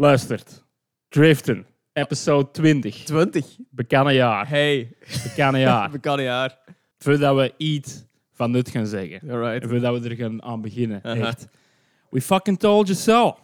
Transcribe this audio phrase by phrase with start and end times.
[0.00, 0.64] Luistert.
[1.08, 1.66] Driften.
[1.92, 3.04] Episode 20.
[3.04, 3.56] 20.
[3.70, 4.48] Bekende jaar.
[4.48, 5.90] Hey, Bekende jaar.
[6.00, 6.58] bekende jaar.
[6.98, 9.30] Voordat we iets van nut gaan zeggen.
[9.30, 9.62] Alright.
[9.62, 11.02] En voordat we er gaan aan beginnen.
[11.02, 11.46] Echt.
[12.10, 13.36] We fucking told you so.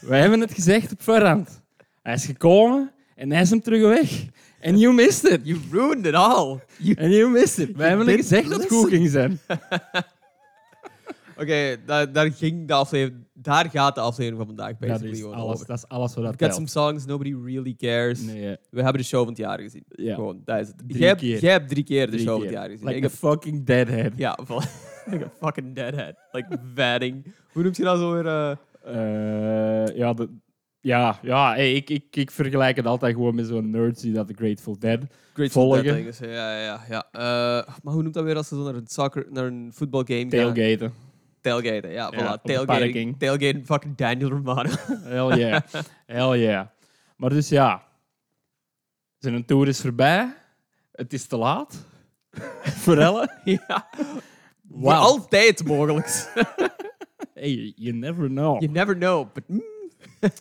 [0.00, 1.62] we hebben het gezegd op voorhand.
[2.02, 4.24] Hij is gekomen en hij is hem terug weg.
[4.60, 5.40] En you missed it.
[5.44, 6.60] You ruined it all.
[6.78, 6.94] You...
[6.94, 7.76] En you missed it.
[7.76, 9.40] We hebben didn't gezegd dat het goed ging zijn.
[11.42, 13.20] Oké, daar, daar ging de aflevering...
[13.34, 15.66] Daar gaat de aflevering van vandaag Dat basically is alles, over.
[15.66, 18.20] dat is alles wat dat got some songs nobody really cares.
[18.22, 19.84] Nee, We hebben de show van het jaar gezien.
[19.88, 20.76] Gewoon, dat is het.
[20.86, 21.40] Drie Jij hebt, keer.
[21.40, 22.50] jij hebt drie keer de Drie show van keer.
[22.50, 22.86] het jaar gezien.
[22.86, 24.12] Like Ik a heb, fucking deadhead.
[24.16, 24.62] ja, van,
[25.10, 26.14] like a fucking deadhead.
[26.32, 27.34] Like vadding.
[27.52, 28.26] Hoe noemt je dat zo weer?
[28.26, 28.50] eh?
[28.84, 30.28] Eh, ja, de,
[30.80, 34.28] ja, ja hey, ik, ik, ik vergelijk het altijd gewoon met zo'n nerds die dat
[34.28, 35.00] de Grateful Dead.
[35.34, 35.84] Grateful Volgen.
[36.04, 36.80] Dead ja, ja.
[36.88, 37.06] ja.
[37.12, 37.20] Eh,
[37.82, 40.28] maar hoe noemt dat weer als ze zo naar een soccer, naar een voetbalgame gaan?
[40.54, 40.92] Tailgaten.
[41.42, 42.42] Tailgaten, ja, Ja, voilà.
[42.42, 44.70] de Tailgating, tailgating fucking Daniel Romano.
[45.14, 45.62] Hell yeah.
[46.06, 46.66] Hell yeah.
[47.16, 47.82] Maar dus ja,
[49.18, 50.34] zijn tour is voorbij.
[50.92, 51.86] Het is te laat.
[52.82, 53.30] Voor Elle.
[53.68, 53.88] ja.
[54.70, 55.00] Voor Wauw.
[55.00, 56.32] altijd mogelijk.
[57.34, 58.60] Hey, you never know.
[58.60, 59.32] you never know.
[59.32, 59.62] But, mm.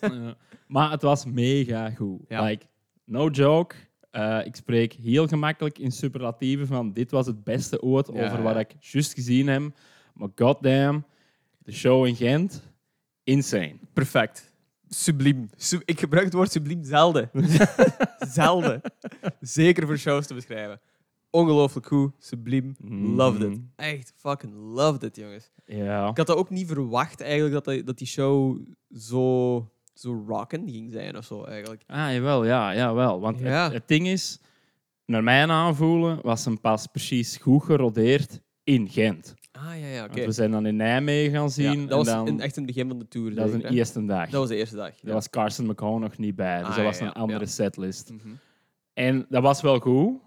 [0.01, 0.35] Ja.
[0.67, 2.21] maar het was mega goed.
[2.27, 2.43] Ja.
[2.43, 2.65] Like,
[3.05, 3.75] no joke.
[4.11, 8.37] Eh, ik spreek heel gemakkelijk in superlatieven van dit was het beste ooit Ja, over
[8.37, 8.43] ja.
[8.43, 9.61] wat ik juist gezien heb.
[10.21, 11.05] Maar goddamn,
[11.57, 12.63] de show in Gent,
[13.23, 13.75] insane.
[13.93, 14.53] Perfect.
[14.89, 15.49] Subliem.
[15.55, 17.29] Su- ik gebruik het woord subliem zelden.
[18.19, 18.81] zelden.
[19.39, 20.79] Zeker voor shows te beschrijven.
[21.29, 22.11] Ongelooflijk goed.
[22.19, 22.75] Subliem.
[23.15, 23.49] Loved it.
[23.49, 23.59] Mhm.
[23.75, 25.51] Echt fucking loved it, jongens.
[25.65, 26.09] Ja.
[26.09, 28.59] Ik had dat ook niet verwacht eigenlijk, dat, die- dat die show
[28.97, 31.83] zo, zo rocken ging zijn of zo eigenlijk.
[31.87, 33.19] Ah, jawel, ja, jawel.
[33.19, 33.63] Want Ja.
[33.63, 34.39] Het, het ding is,
[35.05, 39.35] naar mijn aanvoelen was hem pas precies goed gerodeerd in Gent.
[39.51, 40.25] Ah, ja, ja, oké.
[40.25, 41.81] We zijn dan in Nijmegen gaan zien.
[41.81, 43.35] Ja, dat was en dan, in, echt in het begin van de tour.
[43.35, 43.69] dat was hè?
[43.69, 44.29] eerste dag.
[44.29, 44.91] Dat was de eerste dag.
[45.01, 46.57] Daar was Carson McCone nog niet bij.
[46.59, 48.11] Dus Ah, dat was een andere setlist.
[48.11, 48.33] Mhm.
[48.93, 50.19] En dat was wel goed.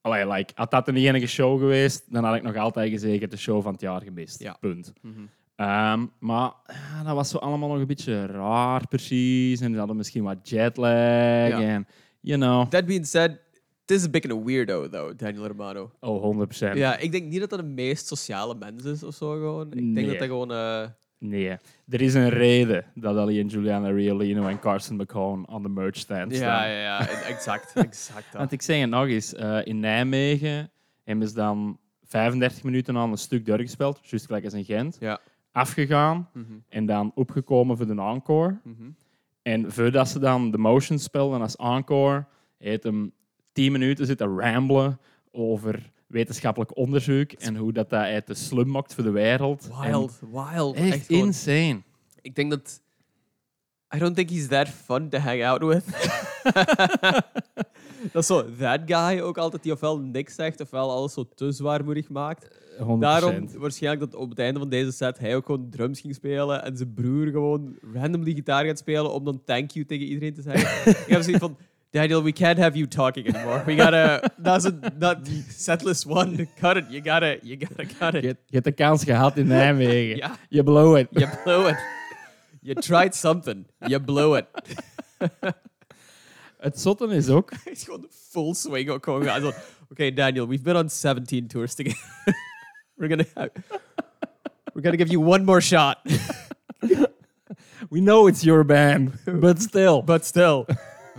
[0.00, 3.36] Allee, like, had dat een enige show geweest, dan had ik nog altijd gezegd de
[3.36, 4.50] show van het jaar gemist.
[4.60, 4.92] Punt.
[5.02, 5.20] Mhm.
[5.56, 9.60] Ehm, maar ja, dat was zo allemaal nog een beetje raar precies.
[9.60, 11.50] En ze hadden misschien wat jetlag.
[11.50, 11.86] En,
[12.20, 12.68] you know.
[12.68, 13.38] That being said,
[13.90, 15.90] het is een beetje een weirdo, though, Daniel Romano.
[16.00, 16.38] Oh,
[16.72, 16.76] 100%.
[16.76, 19.66] Ja, ik denk niet dat dat de meest sociale mens is of zo gewoon.
[19.66, 20.06] Ik denk Nee.
[20.06, 20.52] dat hij gewoon...
[20.52, 20.86] eh,
[21.18, 21.48] Nee.
[21.88, 25.96] Er is een reden dat Ali en Juliana Riolino en Carson McCone aan de merch
[25.96, 26.46] stand staan.
[26.48, 27.72] ja, ja, ja, exact.
[27.86, 28.32] exact.
[28.32, 30.70] Want ik zeg het nog eens, eh, in Nijmegen
[31.04, 34.96] hebben ze dan 35 minuten aan een stuk doorgespeeld, juist gelijk als in Gent.
[35.00, 35.20] Ja.
[35.52, 38.58] Afgegaan Mhm, en dan opgekomen voor de encore.
[38.64, 38.90] mhm.
[39.42, 42.24] En voordat ze dan de motion spelden als encore,
[42.58, 43.12] heeft hem
[43.52, 44.98] 10 minuten zitten ramblen
[45.32, 49.70] over wetenschappelijk onderzoek en hoe dat, dat uit de slum maakt voor de wereld.
[49.80, 50.76] Wild, wild.
[50.76, 51.82] Echt, insane.
[52.20, 52.80] Ik denk dat...
[53.94, 55.84] I don't think he's that fun to hang out with.
[58.12, 61.52] dat is zo, that guy ook altijd die ofwel niks zegt, ofwel alles zo te
[61.52, 62.48] zwaarmoedig maakt.
[62.80, 62.98] 100%.
[62.98, 66.64] Daarom waarschijnlijk dat op het einde van deze set hij ook gewoon drums ging spelen
[66.64, 70.42] en zijn broer gewoon randomly gitaar gaat spelen om dan thank you tegen iedereen te
[70.42, 70.90] zeggen.
[71.06, 71.56] ik heb zoiets van,
[71.92, 73.62] Daniel, we can't have you talking anymore.
[73.66, 76.46] We gotta, that's a, not setlist one.
[76.60, 76.84] Cut it.
[76.90, 78.24] You gotta, you gotta cut it.
[78.24, 80.16] hebt- je hebt de kans gehad in Nijmegen.
[80.16, 81.08] Ja, Je blow it.
[81.10, 81.76] you blew it.
[82.62, 83.66] You tried something.
[83.78, 84.44] You blew it.
[86.60, 89.40] Het zotte is ook, is gewoon full swing ook gewoon gaan.
[89.40, 89.52] Zo,
[89.90, 92.34] Oké, Daniel, we've been on 17 tours together.
[92.96, 93.50] we're gonna have,
[94.72, 95.98] we're gonna give you one more shot.
[97.90, 100.02] we know it's your band, but still.
[100.04, 100.66] But still.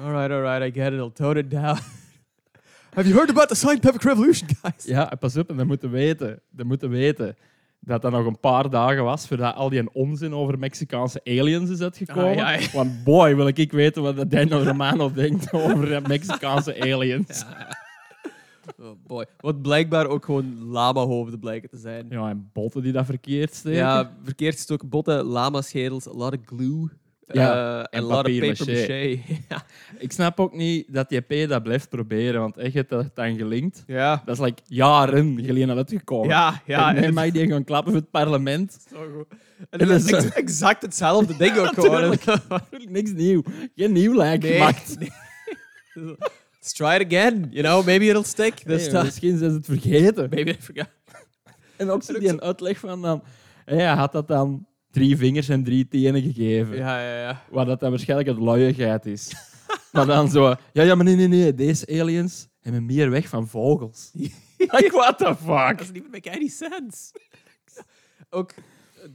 [0.02, 1.00] All right, all right, I get it.
[1.00, 1.78] I'll tone it down.
[2.96, 4.86] Have you heard about the scientific revolution, guys?
[4.86, 7.36] Ja, pas op, en dan moeten weten, dan moeten weten
[7.80, 11.82] dat dat nog een paar dagen was voordat al die onzin over Mexicaanse aliens is
[11.82, 12.30] uitgekomen.
[12.30, 12.68] Ah, ja, ja.
[12.74, 17.40] Want boy, wil ik weten wat Daniel Romano denkt over Mexicaanse aliens.
[17.40, 17.78] Ja.
[18.80, 19.26] Oh boy.
[19.38, 22.12] Wat blijkbaar ook gewoon lama-hoofden blijken te zijn.
[22.12, 23.80] en botten die dat verkeerd steken.
[23.80, 26.90] Ja, verkeerd gestoken botten, lama-schedels, a lot of glue.
[27.34, 29.20] Ja, eh, en a lot of paper-maché.
[29.50, 29.64] ja.
[29.98, 33.38] Ik snap ook niet dat JP dat blijft proberen, want echt, je hebt dat dan
[33.38, 33.84] gelinkt.
[33.88, 34.22] Ja.
[34.26, 36.28] Dat is like jaren geleden uitgekomen.
[36.30, 36.90] Ja, ja.
[36.90, 38.78] en en dan mag die gaan klappen voor het parlement.
[38.92, 39.26] Zo goed.
[39.70, 42.16] En En dat is ex- exact hetzelfde ding ook gewoon.
[42.90, 43.44] Niks nieuw.
[43.76, 44.52] Geen nieuw lijk Nee.
[44.54, 44.98] gemaakt.
[46.60, 47.48] Let's try it again.
[47.52, 49.04] You know, maybe it'll stick this Nee, time.
[49.04, 50.28] misschien zijn ze het vergeten.
[50.30, 50.90] Maybe I forgot.
[51.78, 53.24] En ook zo die een uitleg van dan...
[53.66, 56.76] Ja, had dat dan drie vingers en drie tenen gegeven.
[56.76, 57.44] Ja, ja, ja.
[57.50, 59.34] Waar dat dan waarschijnlijk het luiigheid is.
[59.94, 60.56] maar dan zo...
[60.74, 61.54] Ja, ja, maar nee, nee, nee.
[61.54, 64.12] Deze aliens hebben meer weg van vogels.
[64.58, 65.78] like, what the fuck?
[65.78, 67.14] Doesn't even make any sense.
[68.30, 68.54] Ook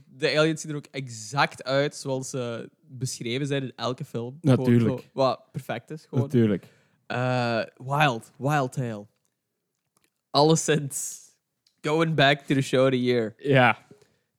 [0.05, 4.37] de aliens zien er ook exact uit zoals ze beschreven zijn in elke film.
[4.41, 4.99] Natuurlijk.
[4.99, 6.05] Zo, wat perfect is.
[6.09, 6.23] Gewoon.
[6.23, 6.67] Natuurlijk.
[7.07, 9.05] Eh, wild, Wild Tale.
[10.29, 11.25] Alleszins.
[11.81, 13.33] Going back to the show of the year.
[13.37, 13.86] Ja.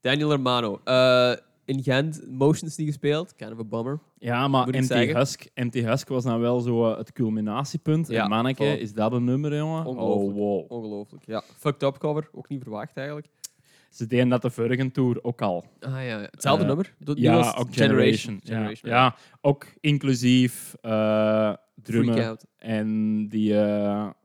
[0.09, 0.81] Daniel Hermano.
[0.85, 1.33] Eh,
[1.65, 3.35] in Gent, Motions niet gespeeld.
[3.37, 3.99] Kind of a bummer.
[4.19, 5.17] Ja, maar MT zeggen.
[5.17, 8.09] Husk, MT Husk was dan wel zo eh, het culminatiepunt.
[8.09, 8.81] Ja, en manneke, voilà.
[8.81, 9.81] is dat een nummer, jongen?
[9.81, 10.37] Oh, Ongelooflijk.
[10.37, 10.73] wow.
[10.73, 11.25] Ongelooflijk.
[11.27, 12.29] Ja, fucked up cover.
[12.33, 13.27] Ook niet verwacht eigenlijk.
[13.91, 15.65] Ze deden dat de vorige tour ook al.
[15.81, 16.95] Ah ja, hetzelfde Eh, nummer.
[17.15, 18.41] Ja, was ook Generation.
[18.45, 18.97] Generation, ja.
[18.97, 23.55] ja, ook inclusief Freak drummen en die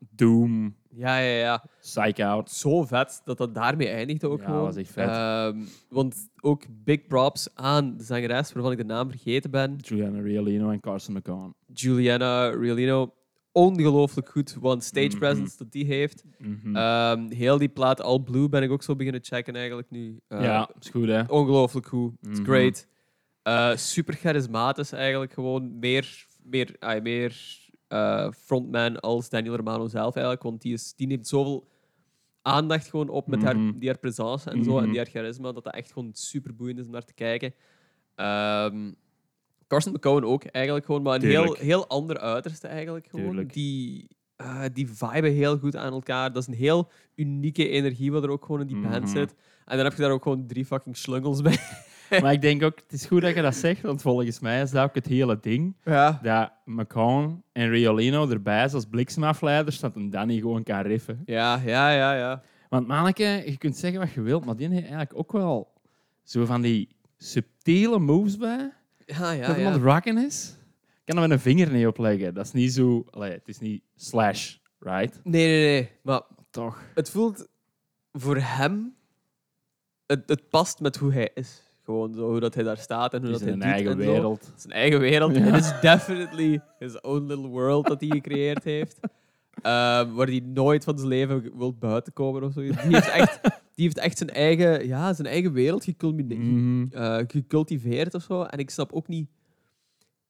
[0.10, 1.64] Doom, Ja, ja, ja.
[1.82, 2.52] Psych Out.
[2.52, 4.62] Zo vet dat dat daarmee eindigde ook Ja, gewoon.
[4.62, 5.08] was echt vet.
[5.10, 5.60] Ehm,
[5.90, 9.76] want ook big props aan de zangeres, waarvan ik de naam vergeten ben.
[9.78, 11.54] Juliana Riolino en Carson McCon.
[11.74, 13.14] Juliana Riolino.
[13.52, 15.18] Ongelooflijk goed one stage Mhm.
[15.18, 16.24] presence dat die heeft.
[16.38, 16.76] Mhm.
[16.76, 20.20] Ehm, heel die plaat All Blue ben ik ook zo beginnen checken eigenlijk nu.
[20.28, 21.22] Eh, ja, is goed, hè?
[21.28, 22.12] Ongelooflijk goed.
[22.22, 22.44] It's Mhm.
[22.50, 22.88] great.
[23.44, 25.80] Eh, super charismatisch eigenlijk gewoon.
[25.80, 27.62] Meer, meer, ah, meer
[27.94, 30.44] eh, frontman als Daniel Romano zelf eigenlijk.
[30.44, 31.68] Want die, is, die neemt zoveel
[32.42, 33.80] aandacht gewoon op met haar, Mhm.
[33.80, 34.76] die haar presence en zo.
[34.78, 34.90] En Mhm.
[34.92, 35.52] die haar charisma.
[35.52, 37.54] Dat dat echt gewoon super boeiend is om naar te kijken.
[38.16, 38.92] Ehm
[39.68, 41.02] Carson McCowan ook eigenlijk gewoon.
[41.02, 43.46] Maar een heel, heel ander uiterste eigenlijk gewoon.
[43.48, 46.34] Die, eh, die viben heel goed aan elkaar.
[46.34, 49.08] Dat is een heel unieke energie wat er ook gewoon in die band Mhm.
[49.18, 49.34] zit.
[49.66, 51.58] En dan heb je daar ook gewoon drie fucking slungels bij.
[52.22, 54.72] maar ik denk ook, het is goed dat je dat zegt, want volgens mij is
[54.72, 55.76] dat ook het hele ding.
[55.84, 56.20] Ja.
[56.22, 61.22] Dat McCon en Riolino erbij is als bliksemafleiders, dat een Danny gewoon kan riffen.
[61.26, 62.42] Ja, ja, ja, ja.
[62.70, 65.74] Want manneke, je kunt zeggen wat je wilt, maar die heeft eigenlijk ook wel
[66.24, 68.72] zo van die subtiele moves bij.
[69.06, 69.82] Ja, ja, dat iemand ja.
[69.82, 70.58] rocken is.
[71.04, 72.34] Ik kan er met een vinger niet opleggen.
[72.34, 73.06] Dat is niet zo...
[73.10, 75.20] Allee, het is niet slash, right?
[75.24, 75.92] Nee, nee, nee.
[76.02, 76.82] Maar Toch.
[76.94, 77.48] het voelt
[78.12, 78.96] voor hem...
[80.06, 81.63] Het, het past met hoe hij is.
[81.86, 84.12] Gewoon zo, hoe dat hij daar staat en hoe dat hij doet eigen en zo.
[84.12, 84.52] wereld.
[84.56, 85.36] Zijn eigen wereld.
[85.36, 89.00] Het is definitely his own little world dat hij gecreëerd heeft.
[89.62, 92.62] Ehm, waar hij nooit van zijn leven wil buiten komen of zo.
[92.62, 96.86] Die heeft echt, die heeft echt zijn, eigen, ja, zijn eigen wereld geculmine- Mhm.
[96.92, 98.42] eh, gecultiveerd of zo.
[98.44, 99.28] En ik snap ook niet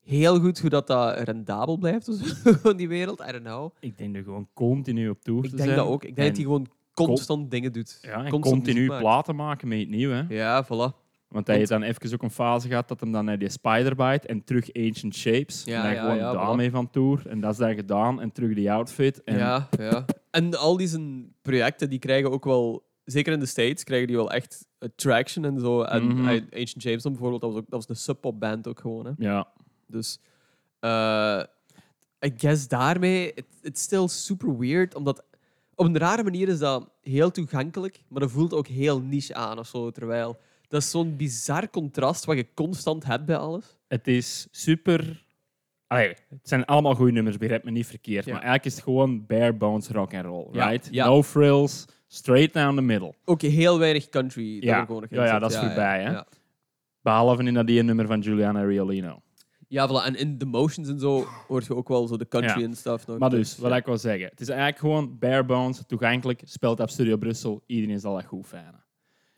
[0.04, 3.20] heel goed hoe dat, dat rendabel blijft, of zo, van die wereld.
[3.22, 3.72] I don't know.
[3.80, 5.76] Ik denk dat gewoon continu op tour Ik denk zijn.
[5.76, 6.04] dat ook.
[6.04, 8.00] Ik denk En- dat hij gewoon constant dingen doet.
[8.02, 10.24] Ja, en constant continu platen maken met het nieuw, hè.
[10.30, 11.02] Ja, voilà.
[11.34, 14.28] Want hij heeft dan even ook een fase gehad dat hem dan naar die Spider-Bite
[14.28, 15.64] en terug Ancient Shapes.
[15.66, 17.28] Ja, en dan ja, gewoon ja, daarmee van tour.
[17.28, 18.22] En dat is dan gedaan.
[18.22, 19.24] En terug die outfit.
[19.24, 20.06] En Ja, ja.
[20.32, 22.92] En al die zijn projecten, die krijgen ook wel...
[23.06, 25.82] Zeker in de States krijgen die wel echt traction en zo.
[25.82, 26.28] En Mhm.
[26.28, 29.06] eh, Ancient James dan bijvoorbeeld, dat was, ook, dat was een sub-pop band ook gewoon.
[29.06, 29.12] Hè.
[29.18, 29.48] ja.
[29.88, 30.20] Dus...
[30.80, 31.44] eh
[32.26, 33.34] I guess daarmee...
[33.34, 35.24] it- It's still super weird, omdat...
[35.76, 39.60] Op een rare manier is dat heel toegankelijk, maar dat voelt ook heel niche aan
[39.60, 39.92] of zo.
[39.92, 40.38] Terwijl...
[40.74, 43.78] Dat is zo'n bizar contrast wat je constant hebt bij alles.
[43.88, 45.26] Het is super...
[45.88, 48.26] Allee, het zijn allemaal goede nummers, begrijp me niet verkeerd.
[48.26, 48.32] Ja.
[48.34, 50.88] Maar eigenlijk is het gewoon bare bones rock and roll, Ja, right?
[50.92, 51.06] ja.
[51.06, 53.14] No frills, straight down the middle.
[53.26, 54.54] Ook heel weinig country.
[54.54, 56.22] dat Ja, er ja, ja, dat is voorbij, hè.
[57.02, 59.22] Behalve in dat die nummer van Juliana Riolino.
[59.68, 60.06] Ja, voilà.
[60.06, 62.66] en in de motions en zo hoort je ook wel zo de country Ja.
[62.66, 63.08] en stuff.
[63.08, 63.18] Nog.
[63.18, 63.78] Maar dus, wat ja.
[63.78, 64.28] ik wil zeggen.
[64.30, 67.64] Het is eigenlijk gewoon bare bones, toegankelijk, speelt op Studio Brussel.
[67.66, 68.83] Iedereen zal dat goed vinden.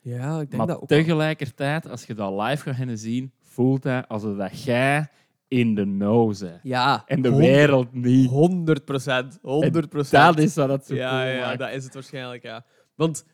[0.08, 0.88] Ja, ik denk Maar dat ook.
[0.88, 5.08] tegelijkertijd, als je dat live gaat gaan zien, voelt dat alsof dat jij
[5.48, 6.60] in de know bent.
[6.62, 7.02] Ja.
[7.06, 8.28] En de 100 wereld niet.
[8.30, 9.38] 100 procent.
[9.42, 10.36] 100 procent.
[10.36, 11.58] Dat is wat het zo Ja, cool ja, maakt.
[11.58, 12.64] dat is het waarschijnlijk, ja.
[12.94, 13.24] Want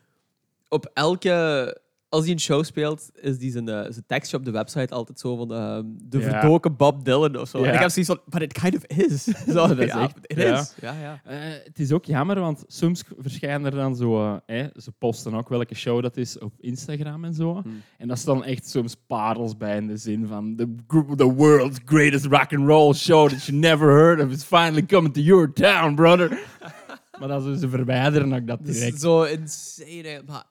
[0.69, 1.81] op elke...
[2.13, 5.19] Als hij een show speelt, is die zijn, eh, zijn tekstje op de website altijd
[5.19, 6.29] zo van ehm, de Ja.
[6.29, 7.59] verdoken Bob Dylan of zo.
[7.59, 7.65] Ja.
[7.67, 9.23] En ik heb zoiets van, but it kind of is.
[9.53, 10.59] zo, Dat is ja, echt- it ja.
[10.59, 10.73] is.
[10.81, 11.21] Ja, ja.
[11.25, 14.21] Eh, het is ook jammer, want soms verschijnen er dan zo...
[14.21, 17.61] eh, hè, ze posten ook welke show dat is op Instagram en zo.
[17.61, 17.81] Hmm.
[17.97, 20.55] En daar staan echt soms parels bij in de zin van...
[20.55, 20.67] The,
[21.15, 25.13] the world's greatest rock and roll show that you never heard of is finally coming
[25.13, 26.29] to your town, brother.
[27.19, 28.99] maar dan zullen ze verwijderen ook dat is direct.
[29.01, 30.21] zo insane.
[30.27, 30.43] Maar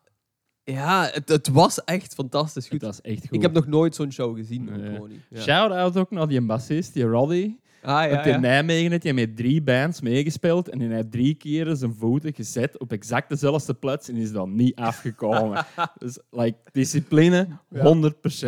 [0.64, 2.80] ja, het, het was echt fantastisch goed.
[2.80, 3.32] Dat is echt goed.
[3.32, 4.64] Ik heb nog nooit zo'n show gezien.
[4.64, 4.94] Nee.
[4.94, 5.20] gewoon niet.
[5.30, 5.40] Ja.
[5.40, 7.54] Shout-out ook naar die bassist, die Roddy.
[7.82, 8.38] Ah, ja, in ja.
[8.38, 12.78] Nijmegen heeft hij met drie bands meegespeeld en hij heeft drie keer zijn voeten gezet
[12.78, 15.66] op exact dezelfde plaats en is dan niet afgekomen.
[15.98, 17.80] dus like, discipline, 100%.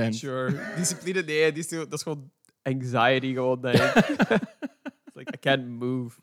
[0.09, 0.61] Sure.
[0.77, 2.31] Discipline, nee, die is, zo- dat is gewoon
[2.63, 3.97] anxiety gewoon, denk ik.
[5.07, 6.17] It's like, I can't move.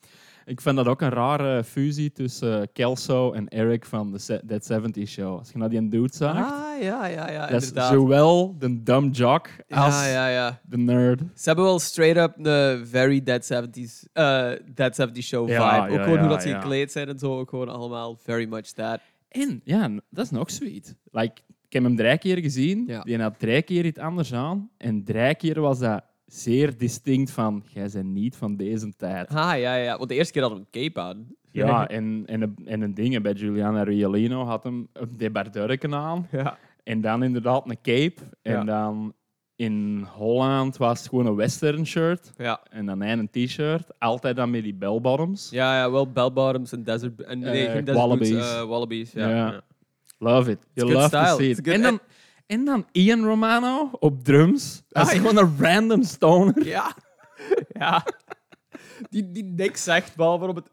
[0.45, 4.65] Ik vind dat ook een rare fusie tussen eh, Kelso en Eric van de Dead
[4.65, 5.38] 70 Show.
[5.38, 9.15] Als je naar die dude zag, Ah, ja, ja, ja, dat is zowel de dumb
[9.15, 10.60] jock als Ja, ja, ja.
[10.63, 11.19] de nerd.
[11.19, 15.60] Ze hebben wel straight up een very Dead 70s, eh Dead 70s show vibe.
[15.60, 18.45] Ja, ook ja, gewoon hoe dat ze gekleed zijn en zo, ook gewoon allemaal very
[18.50, 19.00] much that.
[19.29, 20.95] En ja, dat is nog sweet.
[21.12, 23.01] Like, ik heb hem drie keer gezien.
[23.03, 24.69] Die had drie keer iets anders aan.
[24.77, 27.63] En drie keer was dat zeer distinct van...
[27.73, 29.29] Jij bent niet van deze tijd.
[29.29, 29.97] Ah, ja, ja.
[29.97, 31.27] Want de eerste keer we een cape aan.
[31.51, 33.21] Ja, en, en, een- en een ding.
[33.21, 36.27] Bij Giuliana Riolino had hem een debardurken aan.
[36.31, 36.57] Ja.
[36.83, 38.21] En dan inderdaad een cape.
[38.41, 38.63] En Ja.
[38.63, 39.13] dan
[39.55, 42.31] in Holland was het gewoon een western shirt.
[42.38, 42.61] Ja.
[42.69, 44.00] En dan een t-shirt.
[44.00, 45.50] Altijd dan met die bell bottoms.
[45.50, 47.21] Ja, ja, wel bell bottoms en desert...
[47.21, 48.29] En, nee, Eh, geen desert wallabies.
[48.31, 49.61] boots, eh, wallabies, ja.
[50.17, 50.59] Love it.
[50.73, 51.35] You love to style.
[51.35, 51.65] see It's it.
[51.65, 52.00] good- En dan,
[52.51, 54.84] en dan Ian Romano op drums.
[54.88, 56.65] Dat is Ah, gewoon een random stoner.
[56.65, 56.96] Ja.
[57.74, 58.05] ja.
[59.10, 60.70] Die, die niks zegt, behalve op het...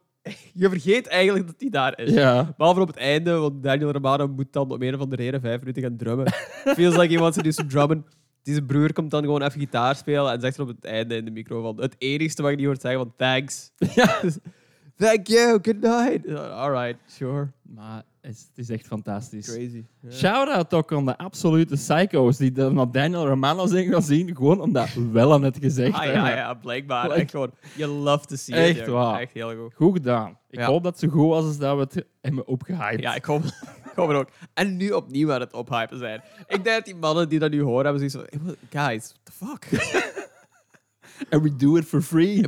[0.52, 2.10] Je vergeet eigenlijk dat hij daar is.
[2.12, 2.54] Ja.
[2.56, 5.58] Behalve op het einde, want Daniel Romano moet dan om een of andere reden vijf
[5.60, 6.32] minuten gaan drummen.
[6.76, 8.04] Feels like he wants to do some drumming.
[8.42, 11.24] Deze broer komt dan gewoon even gitaar spelen en zegt er op het einde in
[11.24, 13.70] de micro van het enigste wat je niet hoort zeggen van thanks.
[13.94, 14.20] ja.
[14.96, 16.34] Thank you, good night.
[16.36, 17.48] Alright, sure.
[17.62, 19.46] Maar is, het is echt fantastisch.
[19.54, 19.84] Crazy.
[20.10, 24.88] Shout-out ook aan de absolute psycho's die naar Daniel Romano zijn gaan zien, gewoon omdat
[25.12, 27.08] wel aan het gezegd Ah, ja, ja, blijkbaar.
[27.08, 28.86] Like- echt gewoon, you love to see Echt it.
[28.86, 28.92] jongen.
[28.92, 29.20] waar.
[29.20, 29.74] Echt heel goed.
[29.74, 30.38] Goed gedaan.
[30.50, 30.66] Ik Ja.
[30.66, 33.00] hoop dat het zo goed was als dat we het hebben opgehyped.
[33.00, 33.44] Ja, ik hoop,
[33.90, 34.28] ik hoop het ook.
[34.54, 36.22] En nu opnieuw aan het ophypen zijn.
[36.38, 39.20] Ik denk dat die mannen die dat nu horen hebben zoiets van, "Hey, guys, what
[39.24, 39.66] the fuck?
[41.30, 42.44] And we do it for free.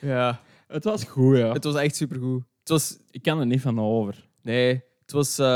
[0.00, 0.40] ja,
[0.74, 1.52] Het was goed, ja.
[1.52, 2.42] het was echt supergoed.
[2.60, 4.28] Het was, Ik kan er niet van over.
[4.42, 5.46] nee, het was, eh,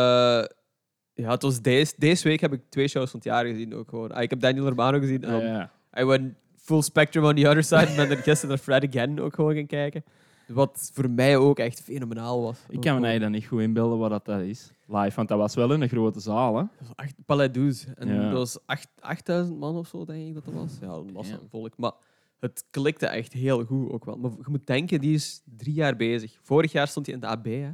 [1.14, 3.88] ja, het was deze, deze week heb ik twee shows van het jaar gezien ook
[3.88, 4.12] gewoon.
[4.12, 5.70] Ah, ik heb Daniel Romano gezien en dan ja.
[5.98, 9.20] I went full spectrum on the other side en ben er gisteren naar Fred Again
[9.20, 10.04] ook gewoon gaan kijken.
[10.46, 12.58] Wat voor mij ook echt fenomenaal was.
[12.68, 14.70] Ik kan me eigenlijk niet goed inbeelden wat dat, dat is.
[14.86, 16.62] Live, want dat was wel in een grote zaal, hè?
[16.62, 17.86] Dat was echt Palais 12.
[17.96, 18.22] En Ja.
[18.22, 20.72] dat was acht- 8000 man of zo, denk ik dat dat was.
[20.80, 21.34] Ja, dat was Ja.
[21.34, 21.72] een volk.
[21.76, 21.92] Maar
[22.40, 24.16] het klikte echt heel goed ook wel.
[24.16, 26.38] Maar je moet denken, die is drie jaar bezig.
[26.42, 27.70] Vorig jaar stond hij in de AB, hè.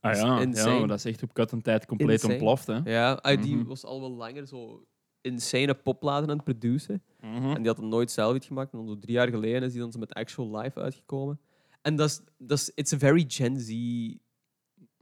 [0.00, 2.32] Ah ja, ja maar dat is echt op cut een tijd compleet Insane.
[2.32, 2.78] ontploft, hè?
[2.84, 3.66] Ja, ah, die Mhm.
[3.66, 4.84] was al wel langer zo
[5.20, 7.02] insane popplaten aan het produceren.
[7.20, 7.34] Mhm.
[7.50, 8.72] En die had het nooit zelf iets gemaakt.
[8.72, 11.40] En dan zo drie jaar geleden is die dan zo met Actual Live uitgekomen.
[11.82, 13.68] En dat is, dat is, it's a very Gen Z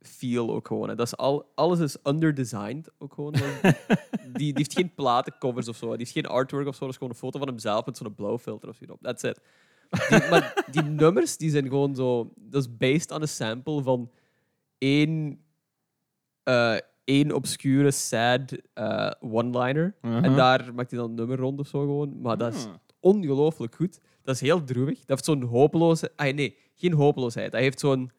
[0.01, 0.89] feel ook gewoon.
[0.89, 0.95] Hè.
[0.95, 3.33] Dat is al, alles is underdesigned ook gewoon.
[4.23, 5.89] die, die heeft geen platencovers of zo.
[5.89, 6.81] Die heeft geen artwork of zo.
[6.81, 8.97] Dat is gewoon een foto van hemzelf met zo'n blauw filter of zo.
[9.01, 9.41] That's it.
[10.09, 12.33] Die, maar die nummers die zijn gewoon zo.
[12.37, 14.11] Dat is based on een sample van
[14.79, 15.41] één,
[16.43, 19.95] eh, één obscure, sad eh, one-liner.
[20.01, 20.37] En Mhm.
[20.37, 22.21] daar maakt hij dan een nummer rond of zo gewoon.
[22.21, 22.73] Maar dat is Ah.
[23.01, 24.01] ongelooflijk goed.
[24.23, 24.99] Dat is heel droevig.
[24.99, 26.13] Dat heeft zo'n hopeloze...
[26.17, 27.53] Ah, nee, geen hopeloosheid.
[27.53, 28.11] Dat heeft zo'n...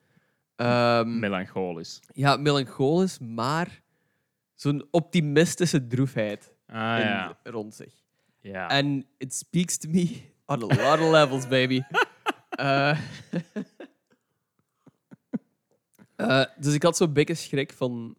[0.55, 1.99] ehm, Melancholisch.
[2.13, 3.81] ja, melancholisch, maar
[4.55, 7.39] zo'n optimistische droefheid Ah in- ja.
[7.43, 7.93] rond zich.
[8.39, 8.69] ja.
[8.69, 11.81] En it speaks to me on a lot of levels, baby.
[12.51, 12.99] Eh,
[16.15, 18.15] eh, dus ik had zo'n beetje schrik van...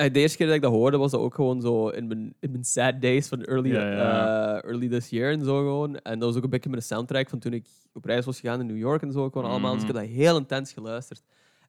[0.00, 2.34] Eh, de eerste keer dat ik dat hoorde, was dat ook gewoon zo in mijn,
[2.40, 4.56] in mijn sad days van early, Ja, ja.
[4.56, 5.96] eh, early this year en zo gewoon.
[5.98, 8.60] En dat was ook een beetje mijn soundtrack van toen ik op reis was gegaan
[8.60, 9.72] in New York en zo gewoon allemaal.
[9.72, 11.22] Dus ik heb dat heel intens geluisterd.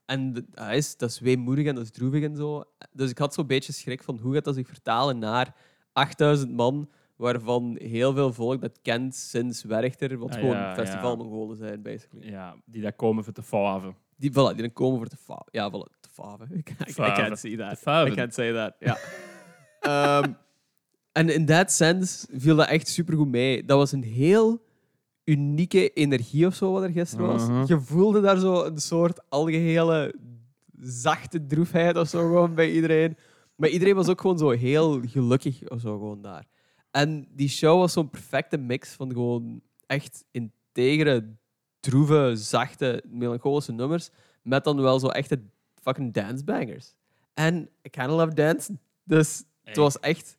[0.06, 2.64] En dat is, dat is weemoedig en dat is droevig en zo.
[2.92, 5.56] Dus ik had zo'n beetje schrik van hoe gaat dat zich vertalen naar
[5.94, 6.90] 8000 man,
[7.22, 12.30] waarvan heel veel volk dat kent sinds Werchter, wat Ah, gewoon ja, festivalmongolen zijn, basically.
[12.30, 13.96] ja, die daar komen voor te faven.
[14.18, 15.46] Die, voilà, die dan komen voor te faven.
[15.52, 16.48] Ja, voilà, te faven.
[16.52, 17.24] I, I, I Faven.
[17.24, 18.08] can't see that.
[18.08, 18.98] I can't say that, ja.
[19.82, 20.32] Ehm,
[21.12, 23.64] en in that sense viel dat echt supergoed mee.
[23.66, 24.62] Dat was een heel
[25.24, 27.48] unieke energie of zo wat er gisteren was.
[27.48, 27.64] Mhm.
[27.68, 30.16] Je voelde daar zo een soort algehele
[30.80, 33.18] zachte droefheid of zo gewoon bij iedereen.
[33.56, 36.46] Maar iedereen was ook gewoon zo heel gelukkig of zo gewoon daar.
[36.92, 41.36] En die show was zo'n perfecte mix van gewoon echt integere,
[41.80, 44.10] droeve, zachte, melancholische nummers.
[44.42, 45.42] Met dan wel zo echte
[45.82, 46.96] fucking dancebangers.
[47.34, 48.80] En ik kind of love dancing.
[49.04, 50.38] Dus het was echt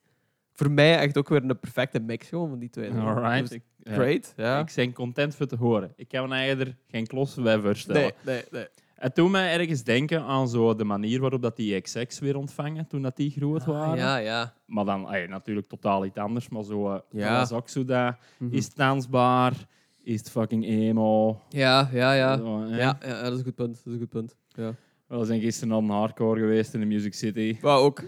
[0.53, 2.91] voor mij echt ook weer een perfecte mix gewoon van die twee.
[2.91, 3.49] Alright.
[3.49, 3.93] Dus ja.
[3.93, 4.61] great, ja.
[4.61, 5.93] Ik ben content voor te horen.
[5.97, 8.01] Ik kan me eigenlijk er geen klos bij voorstellen.
[8.03, 8.67] Nee, nee, nee.
[9.03, 12.87] Het doet mij ergens denken aan zo de manier waarop dat die XX weer ontvangen
[12.87, 13.91] toen dat die groot waren.
[13.93, 14.55] Ah, ja, ja.
[14.67, 16.49] Maar dan ey, natuurlijk totaal iets anders.
[16.49, 17.39] Maar zo, eh, Ja.
[17.39, 18.17] dat was ook zo dat...
[18.39, 18.55] Mhm.
[18.55, 19.53] Is het dansbaar?
[20.03, 21.41] Is het fucking emo?
[21.49, 22.37] Ja, ja, ja.
[22.37, 22.65] Zo.
[22.67, 23.75] Ja, ja, dat is een goed punt.
[23.77, 24.37] Dat is een goed punt.
[24.49, 24.75] Ja.
[25.07, 27.57] We zijn gisteren al een hardcore geweest in de Music City.
[27.63, 28.03] Maar ook...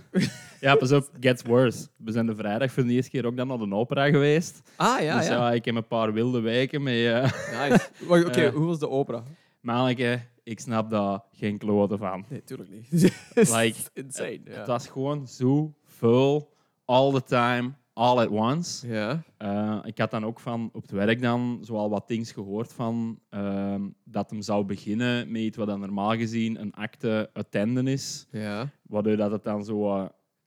[0.61, 1.87] Ja, pas op, gets worse.
[1.97, 4.63] We zijn de vrijdag voor de eerste keer ook dan naar de opera geweest.
[4.77, 5.53] Ah, ja, dus ja, ja.
[5.53, 6.95] ik heb een paar wilde weken met...
[6.95, 7.89] eh Nice.
[8.09, 8.51] Oké, Ja.
[8.59, 9.23] hoe was de opera?
[9.61, 12.25] Manneke, ik snap daar geen kloten van.
[12.29, 12.91] Nee, tuurlijk niet.
[13.35, 14.41] Like, insane.
[14.45, 14.53] Ja.
[14.53, 16.47] Het was gewoon zo full,
[16.85, 17.73] all the time.
[17.93, 18.89] All at Once.
[18.89, 19.23] Ja.
[19.37, 23.19] Eh, ik had dan ook van op het werk dan zoal wat dingen gehoord van
[23.29, 28.27] ehm, dat hem zou beginnen met iets wat dan normaal gezien een acte attenden is.
[28.31, 28.71] Ja.
[28.83, 30.05] Waardoor dat het dan zo uh,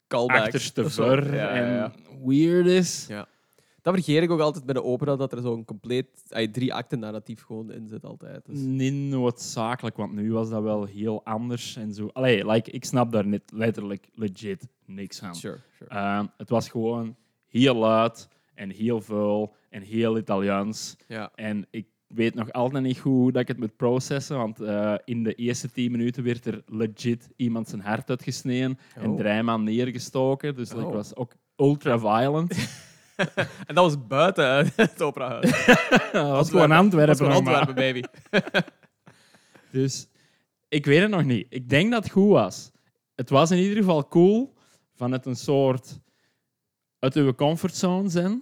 [0.07, 0.37] Callback.
[0.37, 1.93] achterste ver Ja, en
[2.25, 3.05] weird is.
[3.07, 3.27] Ja.
[3.87, 6.99] Dat vergeet ik ook altijd bij de opera, dat er zo'n compleet ay, drie acten
[6.99, 8.45] narratief gewoon in zit altijd.
[8.45, 8.59] Dus.
[8.59, 12.09] Niet noodzakelijk, want nu was dat wel heel anders en zo.
[12.13, 15.35] Allee, like, ik snap daar net letterlijk legit niks van.
[15.35, 15.89] Sure, sure.
[15.89, 17.15] Ehm, het was gewoon
[17.47, 20.95] heel luid en heel vuil en heel Italiaans.
[21.07, 21.31] Ja.
[21.35, 24.95] En ik weet nog altijd niet goed hoe dat ik het moet processen, want eh,
[25.05, 29.17] in de eerste tien minuten werd er legit iemand zijn hart uitgesneden en Oh.
[29.17, 30.55] drie man neergestoken.
[30.55, 30.93] Dus like, Oh.
[30.93, 32.55] was ook ultra violent.
[33.67, 35.65] En dat was buiten het operahuis.
[36.11, 37.17] dat was gewoon Antwerpen.
[37.17, 37.35] Dat was.
[37.35, 38.01] Antwerpen, baby.
[39.71, 40.07] Dus
[40.67, 41.45] ik weet het nog niet.
[41.49, 42.71] Ik denk dat het goed was.
[43.15, 44.53] Het was in ieder geval cool
[44.95, 45.99] van het een soort
[46.99, 48.41] uit uw comfortzone zijn.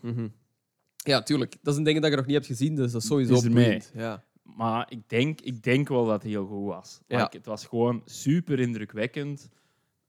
[0.95, 1.55] Ja, tuurlijk.
[1.61, 3.49] Dat is een ding dat je nog niet hebt gezien, dus dat is sowieso Is
[3.49, 3.81] mee.
[3.93, 4.23] Ja.
[4.43, 6.99] Maar ik denk, ik denk wel dat het heel goed was.
[7.07, 7.21] Ja.
[7.21, 9.49] Like, het was gewoon super indrukwekkend.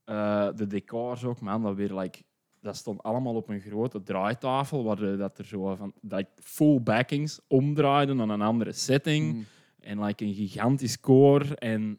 [0.05, 1.63] Eh, de decors ook, man.
[1.63, 2.23] Dat, weer, like,
[2.67, 6.81] dat stond allemaal op een grote draaitafel, waar de- dat er zo van like, full
[6.83, 9.35] backings omdraaiden naar een andere setting.
[9.35, 9.45] Mm.
[9.81, 11.43] En like, een gigantisch koor.
[11.51, 11.99] En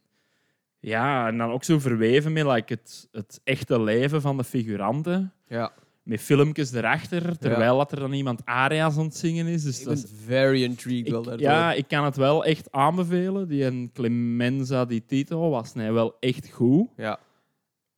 [0.79, 5.33] ja, en dan ook zo verweven met like, het, het echte leven van de figuranten.
[5.47, 5.71] Ja.
[6.03, 9.63] Met filmpjes erachter, terwijl dat er dan iemand aria's aan het zingen is.
[9.63, 11.47] Dus Ik dat very intrigued wel ik, daardoor.
[11.47, 13.47] ja, ik kan het wel echt aanbevelen.
[13.47, 16.87] Die en Clemenza di Tito was nee, wel echt goed.
[16.95, 17.19] ja.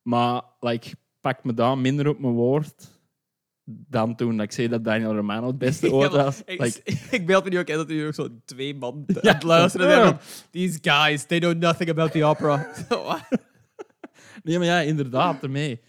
[0.02, 2.98] Maar like, pak me daar minder op mijn woord
[3.64, 6.42] dan toen dat ik zei dat Daniel Romano het beste ooit was.
[6.44, 6.82] Ik, Like,
[7.16, 9.14] ik beeld me nu ook in dat er ook zo twee man Ja.
[9.28, 10.04] aan het luisteren zijn.
[10.06, 10.18] van,
[10.50, 12.66] These guys, they know nothing about the opera.
[14.42, 15.80] Nee, maar ja, inderdaad, ermee.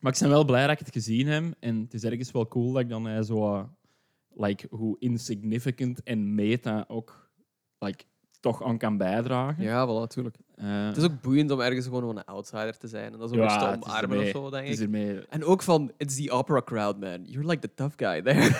[0.00, 1.54] Maar ik ben wel blij dat ik het gezien heb.
[1.60, 3.54] En het is ergens wel cool dat ik dan eh, zo...
[3.54, 3.64] eh,
[4.34, 7.30] like, hoe insignificant en meta ook
[7.78, 8.04] like,
[8.40, 9.62] toch aan kan bijdragen.
[9.64, 10.36] ja, wel, natuurlijk.
[10.54, 13.12] Eh, Het is ook boeiend om ergens gewoon een outsider te zijn.
[13.12, 14.78] En dat is ook Ja, een omarmen of zo, denk ik.
[14.78, 17.24] ermee En ook van, it's the opera crowd, man.
[17.24, 18.50] You're like the tough guy there.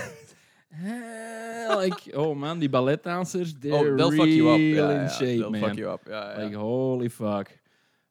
[1.78, 4.76] Like, oh man, die balletdansers, they're oh, they'll fuck you up.
[4.76, 5.60] Ja, shape, they'll man.
[5.60, 6.00] fuck you up.
[6.08, 6.34] Ja.
[6.44, 7.58] Like, holy fuck.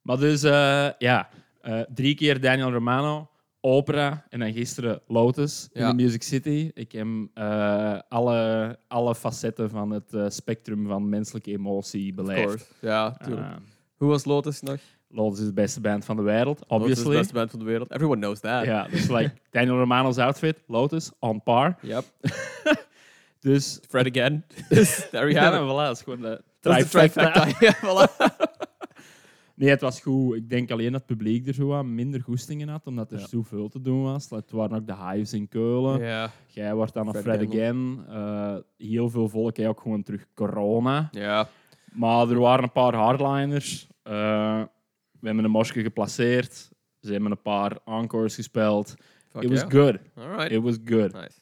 [0.01, 1.29] Maar dus, eh, ja,
[1.61, 3.29] eh, drie keer Daniel Romano,
[3.71, 5.89] opera en dan gisteren Lotus Ja.
[5.89, 6.71] in de Music City.
[6.73, 12.45] Ik heb eh, alle, alle facetten van het eh, spectrum van menselijke emotie Of beleefd.
[12.45, 12.65] course.
[12.81, 13.47] Ja, tuurlijk.
[13.47, 13.55] Eh,
[13.97, 14.77] Hoe was Lotus nog?
[15.09, 17.11] Lotus is de beste band van de wereld, Lotus is obviously.
[17.11, 17.91] de beste band van de wereld.
[17.91, 18.65] Everyone knows that.
[18.65, 21.77] Ja, dus like Daniel Romano's outfit, Lotus, on par.
[21.81, 22.03] Yep.
[23.39, 24.43] Dus Fred again.
[25.11, 25.69] There ja, have it.
[25.71, 27.47] voilà, dat is gewoon de trifecta.
[27.59, 28.07] Ja, voilà.
[29.57, 30.35] Nee, het was goed.
[30.35, 33.27] Ik denk alleen dat het publiek er zo wat minder goestingen had, omdat er Ja.
[33.27, 34.29] zoveel te doen was.
[34.29, 35.99] Het waren ook de Hives in Keulen.
[36.01, 36.31] Ja.
[36.47, 37.47] Jij wordt dan op Fred.
[37.47, 37.99] Again.
[38.09, 41.07] Eh, heel veel volk, ook gewoon terug corona.
[41.11, 41.49] Ja.
[41.93, 43.87] Maar er waren een paar hardliners.
[44.03, 44.13] Eh,
[45.19, 46.71] we hebben een mosje geplaceerd.
[47.01, 48.95] Ze hebben een paar encores gespeeld.
[49.29, 49.71] Fuck It was yeah.
[49.71, 49.97] good.
[50.15, 50.51] Alright.
[50.51, 51.13] It was good.
[51.13, 51.39] Nice.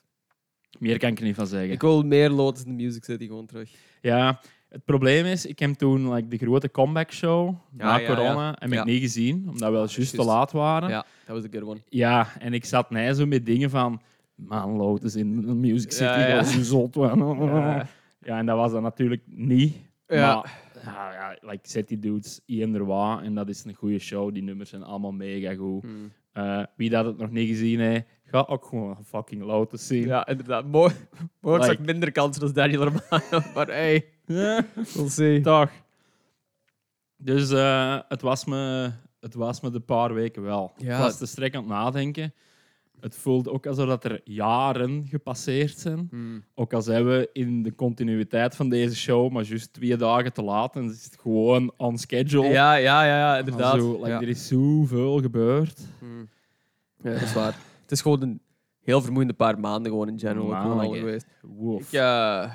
[0.80, 1.72] Meer kan ik er niet van zeggen.
[1.72, 3.72] Ik wil meer Lotus in de Music City gewoon terug.
[4.02, 4.40] Ja,
[4.76, 8.08] het probleem is, ik heb toen like, de grote comeback show Ja, na ja, ja.
[8.16, 8.80] corona Ja.
[8.80, 10.90] ik niet gezien, omdat we wel juist te laat waren.
[10.90, 11.82] Ja, that was a good one.
[11.90, 14.02] Ja, en ik zat nee zo met dingen van,
[14.36, 16.96] man, Lotus in de Music City, Ja, dat is een zot.
[16.96, 18.40] Ja.
[18.40, 19.76] En dat was dan natuurlijk niet.
[20.08, 20.36] Ja.
[20.36, 24.34] Maar ja, ja, like, zet die dudes Ian en dat is een goede show.
[24.34, 25.82] Die nummers zijn allemaal mega goed.
[25.84, 26.12] Hmm.
[26.36, 30.06] Eh, wie dat het nog niet gezien heeft, ga ook gewoon fucking Lotus zien.
[30.08, 30.66] Ja, inderdaad.
[30.66, 30.94] Mooi.
[31.42, 33.46] Mooi Like- minder kansen dan Daniel Romano.
[33.56, 34.66] Maar hey, Ja.
[34.94, 35.42] we'll see.
[35.42, 35.72] Toch.
[37.18, 40.74] Dus eh, het, was me, het was me de paar weken wel.
[40.78, 40.94] Ja.
[40.98, 42.34] Ik was te strek aan het nadenken.
[43.06, 46.08] Het voelde ook alsof dat er jaren gepasseerd zijn.
[46.10, 46.44] Hmm.
[46.56, 50.42] Ook al zijn we in de continuïteit van deze show, maar juist twee dagen te
[50.42, 52.48] laat en is het gewoon on schedule.
[52.48, 53.80] Ja, ja, ja, ja, inderdaad.
[53.80, 54.22] Zo, like, ja.
[54.22, 55.80] Er is zoveel gebeurd.
[56.00, 56.30] Hmm.
[57.04, 57.58] ja, dat is waar.
[57.82, 58.42] Het is gewoon een
[58.80, 60.56] heel vermoeiende paar maanden gewoon in general.
[60.56, 61.00] al Maanden.
[61.00, 61.26] geweest.
[61.78, 62.52] Ik, eh,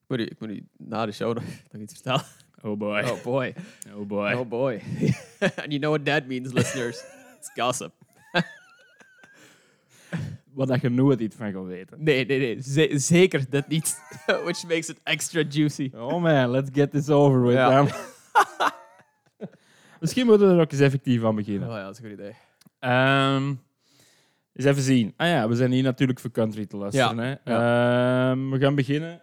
[0.00, 2.24] ik, moet u, ik moet u na de show nog, nog iets vertellen.
[2.62, 3.00] Oh boy.
[3.02, 3.54] Oh boy.
[3.96, 4.32] Oh boy.
[4.32, 4.82] Oh boy.
[5.62, 7.02] And you know what that means, listeners.
[7.38, 7.99] It's gossip.
[10.52, 12.04] Wat dat je nooit iets van gaat weten.
[12.04, 12.62] Nee, nee, nee.
[12.62, 14.00] Ze- zeker dit niet.
[14.44, 15.90] Which makes it extra juicy.
[15.94, 17.54] Oh man, let's get this over with.
[17.54, 17.86] Ja.
[20.00, 21.68] Misschien moeten we er ook eens effectief aan beginnen.
[21.68, 22.34] Oh ja, dat is een goed idee.
[22.78, 23.54] Ehm
[24.52, 25.14] eens even zien.
[25.16, 27.26] Ah ja, we zijn hier natuurlijk voor country te luisteren.
[27.26, 27.54] Ja, Hè?
[28.30, 29.22] Ehm, we gaan beginnen.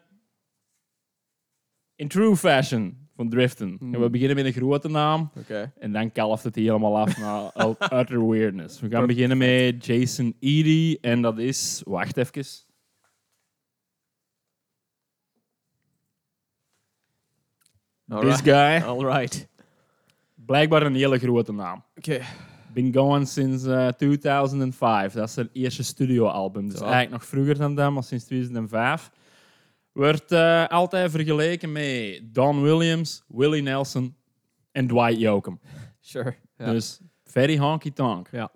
[1.96, 3.78] In true fashion van Driften.
[3.80, 5.32] En we beginnen met een grote naam
[5.80, 8.80] en dan kalft het helemaal af naar ut- utter weirdness.
[8.80, 11.82] We gaan beginnen met Jason Eady en dat is...
[11.86, 12.46] Wacht even.
[18.22, 18.82] This guy.
[18.82, 19.48] Alright.
[20.36, 21.84] Blijkbaar een hele grote naam.
[21.96, 22.20] Oké.
[22.74, 25.14] Been going since eh, 2005.
[25.14, 26.70] Dat is zijn eerste studioalbum.
[26.70, 26.84] Dus Zo.
[26.84, 29.12] eigenlijk nog vroeger dan dat, maar sinds 2005.
[29.98, 34.16] Wordt eh, altijd vergeleken met Don Williams, Willie Nelson
[34.72, 35.60] en Dwight Yoakam.
[36.00, 36.36] Sure.
[36.58, 36.72] Ja.
[36.72, 38.28] Dus very honky tonk.
[38.32, 38.52] Ja.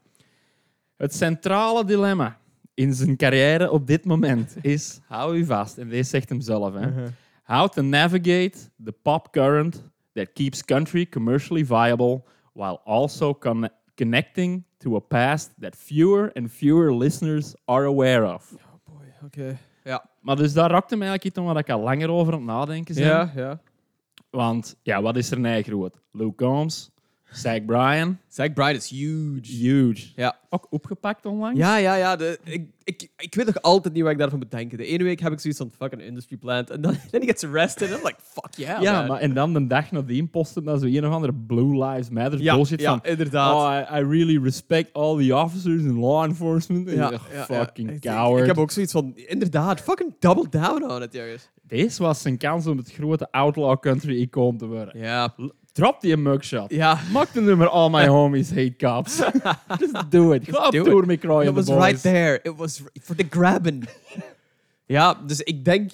[0.98, 2.40] Het centrale dilemma
[2.74, 6.74] in zijn carrière op dit moment is, hou u vast, en deze zegt hem zelf,
[6.74, 7.08] hè, Uh-huh.
[7.44, 12.24] how to navigate the pop current that keeps country commercially viable
[12.54, 18.54] while also conne- connecting to a past that fewer and fewer listeners are aware of.
[18.54, 19.06] Oh boy.
[19.26, 19.58] Oké.
[19.84, 20.06] Ja.
[20.20, 22.48] Maar dus daar raakte mij eigenlijk iets om waar ik al langer over aan het
[22.48, 23.04] nadenken ben.
[23.04, 23.60] Ja, ja.
[24.30, 26.02] Want ja, wat is er nou groot?
[26.12, 26.90] Luke Combs,
[27.32, 29.42] Zach Bryan, Zach Bryan is huge.
[29.52, 30.08] huge.
[30.16, 30.38] Ja.
[30.50, 31.60] Ook opgepakt onlangs.
[31.60, 32.16] Ja, ja, ja.
[32.16, 34.78] De, ik, ik, ik weet nog altijd niet wat ik daarvan moet denken.
[34.78, 36.70] De ene week heb ik zoiets van fucking industry plant.
[36.70, 37.90] En dan then he gets arrested.
[37.90, 39.08] I'm like, fuck yeah, Ja, man.
[39.08, 42.42] maar en dan de dag nadien posten dan zo een of andere Blue Lives Matter
[42.42, 43.54] ja, bullshit ja, van inderdaad.
[43.56, 46.88] Oh, I, I really respect all the officers in law enforcement.
[46.88, 47.90] En ja, fucking.
[47.92, 48.42] Ik- coward.
[48.42, 51.50] Ik heb ook zoiets van, inderdaad, fucking double down on it, jongens.
[51.62, 55.00] Deze was zijn kans om het grote outlaw country icoon te worden.
[55.00, 55.34] Ja.
[55.72, 56.72] Drop die een mugshot.
[56.72, 57.00] Ja.
[57.12, 59.18] Maak de nummer All My Homies Hate Cops.
[59.80, 60.48] Just do it.
[60.50, 61.06] Ga op do it.
[61.06, 61.86] met It the was Boys.
[61.86, 62.40] right there.
[62.44, 63.88] It was for the grabbing.
[64.86, 65.92] ja, dus ik denk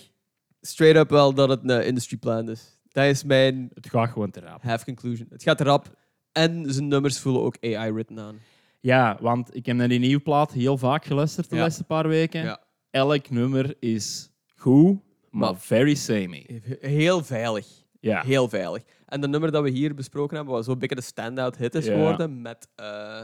[0.61, 2.79] straight up wel dat het een industry plan is.
[2.91, 4.61] Dat is mijn Het gaat gewoon te rap.
[4.63, 5.27] half conclusion.
[5.29, 5.95] Het gaat erop.
[6.31, 8.39] En zijn nummers voelen ook AI-written aan.
[8.79, 11.61] Ja, want ik heb naar die nieuwe plaat heel vaak geluisterd de Ja.
[11.61, 12.43] laatste paar weken.
[12.43, 12.59] Ja.
[12.91, 16.61] Elk nummer is goed, maar Maar- very samey.
[16.81, 17.67] Heel veilig.
[18.07, 18.21] Ja.
[18.21, 18.83] Heel veilig.
[19.05, 21.85] En de nummer dat we hier besproken hebben, was zo'n beetje de standout hit is
[21.85, 21.91] Ja.
[21.93, 22.67] geworden met...
[22.75, 23.21] eh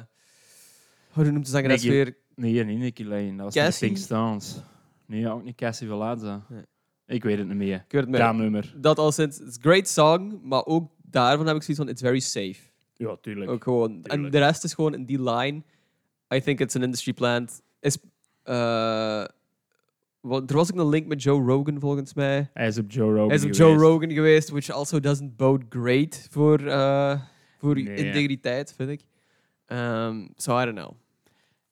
[1.10, 2.18] hoe noemt de zangeres Nicky- weer?
[2.36, 3.36] Nee, niet Nicky Lane.
[3.36, 3.88] Dat was de Cassie?
[3.88, 4.56] Pink Stones.
[5.06, 6.46] Nee, ook niet Cassie Velazza.
[6.50, 6.64] Nee.
[7.06, 7.76] Ik weet het niet meer.
[7.76, 8.20] Ik weet het meer.
[8.20, 8.74] Dat nummer.
[8.78, 9.38] Dat al sinds...
[9.38, 11.92] Het is een great song, maar ook daarvan heb ik zoiets van...
[11.92, 12.56] It's very safe.
[12.96, 13.52] Ja, tuurlijk.
[13.52, 13.92] Ook gewoon.
[13.92, 14.32] En Tuurlijk.
[14.34, 15.62] de rest is gewoon in die line.
[16.34, 17.62] I think it's an industry plant.
[17.80, 17.98] Is,
[18.44, 19.24] eh,
[20.24, 22.50] wat- er was ook een link met Joe Rogan volgens mij.
[22.54, 23.60] Hij is op Joe Rogan Hij is op geweest.
[23.60, 27.20] Joe Rogan geweest, which also doesn't bode great voor, eh,
[27.58, 27.96] voor Nee.
[27.96, 29.02] integriteit, vind ik.
[29.68, 30.92] Um, so I don't know.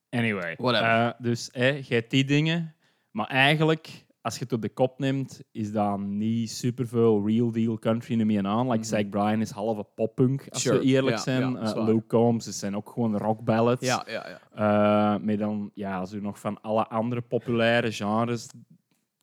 [0.10, 0.56] Anyway.
[0.58, 0.88] Whatever.
[0.90, 2.76] Eh, dus je hebt die dingen.
[3.12, 7.80] Maar eigenlijk, als je het op de kop neemt, is dat niet superveel real deal
[7.80, 8.66] country meer aan.
[8.66, 8.88] Like Mhm.
[8.88, 10.80] Zach Bryan is halve poppunk, als Sure.
[10.80, 11.52] we eerlijk Ja, zijn.
[11.52, 13.86] ja, Eh, Combs, ze zijn ook gewoon rock ballads.
[13.86, 15.14] Ja, ja, ja.
[15.16, 18.48] Eh, met dan ja, zo nog van alle andere populaire genres.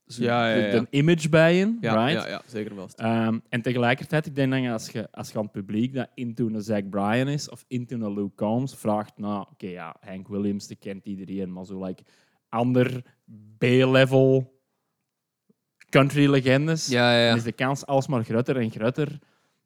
[0.07, 0.75] Zo Ja, ja, de- ja.
[0.77, 2.23] Een image bij in, Ja, right?
[2.25, 2.89] ja, ja, zeker wel.
[2.95, 6.47] Ehm, en tegelijkertijd, ik denk dat als je, als je aan het publiek dat into
[6.47, 10.67] een Zach Bryan is of into een Luke Combs vraagt, nou, oké, ja, Hank Williams,
[10.67, 12.03] die kent iedereen, maar zo like
[12.49, 13.03] ander
[13.59, 14.57] B-level
[15.90, 19.18] country legendes, Ja, ja, dan is de kans alsmaar groter en groter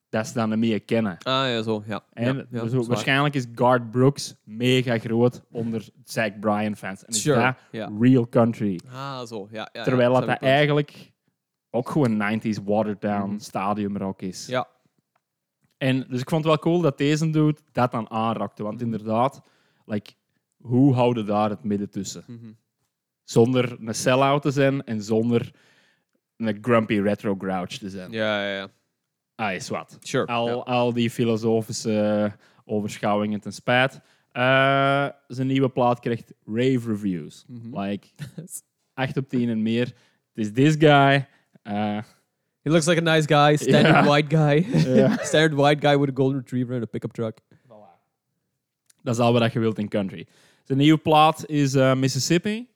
[0.08, 1.12] dat ze dan meer kennen.
[1.18, 1.82] Ah, ja, zo.
[1.86, 2.04] Ja.
[2.12, 7.04] En ja, waarschijnlijk is Garth Brooks mega groot onder Zach Bryan fans.
[7.04, 7.90] En is Sure, dat ja.
[8.00, 8.80] real country.
[8.92, 9.48] Ah, zo.
[9.50, 11.12] Ja, ja, Terwijl dat, eigenlijk
[11.70, 13.38] ook gewoon 90s watered down Mhm.
[13.38, 14.46] stadiumrock is.
[14.46, 14.68] Ja.
[15.78, 18.62] En dus ik vond het wel cool dat deze dude dat dan aanrakte.
[18.62, 19.42] Want inderdaad,
[19.84, 20.12] like,
[20.60, 22.24] hoe houden daar het midden tussen?
[22.26, 22.52] Mhm.
[23.24, 25.52] Zonder een sell-out te zijn en zonder
[26.46, 28.10] een grumpy retro grouch te zijn.
[28.10, 28.68] Ja, ja, ja.
[29.34, 29.96] Ah, is wat.
[30.00, 30.26] Sure.
[30.26, 30.54] Al, ja.
[30.54, 32.32] al die filosofische
[32.64, 34.00] overschouwingen ten spijt.
[34.32, 37.44] Eh, zijn nieuwe plaat krijgt rave reviews.
[37.48, 37.80] Mhm.
[37.80, 38.06] Like,
[38.94, 39.86] 8 op 10 en meer.
[40.34, 41.26] Het is this guy.
[41.62, 41.98] Eh,
[42.62, 44.66] He looks like a nice guy, standard white guy.
[45.30, 47.38] Standard white guy with a golden retriever and a pickup truck.
[49.02, 50.26] dat is al wat je wilt in country.
[50.64, 52.68] Zijn nieuwe plaat is eh, Mississippi.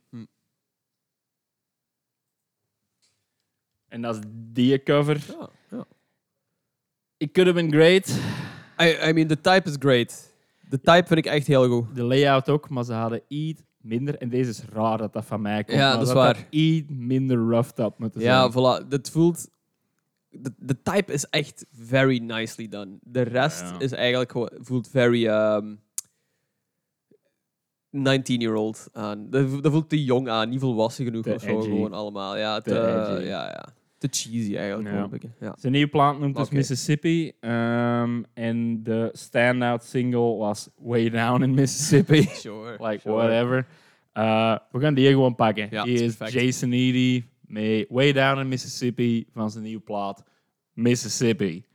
[3.96, 4.20] En dat is
[4.52, 5.24] die cover.
[5.38, 5.84] Ja, ja.
[7.16, 8.08] It could have been great.
[8.80, 10.34] I, I mean, the type is great.
[10.68, 11.94] De type vind ik echt heel goed.
[11.94, 14.16] De layout ook, maar ze hadden iets minder.
[14.18, 15.78] En deze is raar dat dat van mij komt.
[15.78, 16.46] Ja, dat is waar.
[16.50, 18.32] iets minder roughed up moeten zijn.
[18.34, 18.88] Ja, voilà.
[18.88, 19.48] Dat voelt...
[20.30, 22.98] De, de type is echt very nicely done.
[23.02, 23.78] De rest Ja.
[23.78, 24.50] is eigenlijk gewoon...
[24.60, 25.26] Voelt very...
[25.26, 25.80] Um,
[27.96, 29.30] 19-year-old aan.
[29.30, 31.48] Dat, vo- dat voelt te jong aan, niet volwassen genoeg Te of zo.
[31.48, 31.68] edgy.
[31.68, 32.36] Gewoon allemaal.
[32.36, 32.74] Ja, te,
[33.24, 33.64] ja, ja.
[33.98, 34.88] Te cheesy eigenlijk.
[34.88, 35.08] Ja.
[35.10, 35.32] een.
[35.40, 35.54] Ja.
[35.58, 36.50] Zijn nieuwe plaat noemt dus.
[36.50, 37.32] Mississippi.
[37.40, 42.22] ehm, en de standout single was Way Down in Mississippi.
[42.32, 42.88] Sure.
[42.88, 43.14] like, sure.
[43.14, 43.66] whatever.
[44.14, 45.68] Uh, we gaan die gewoon pakken.
[45.70, 46.42] Ja, is is perfect.
[46.42, 50.24] Jason Eady met Way Down in Mississippi van zijn nieuwe plaat.
[50.72, 51.64] Mississippi.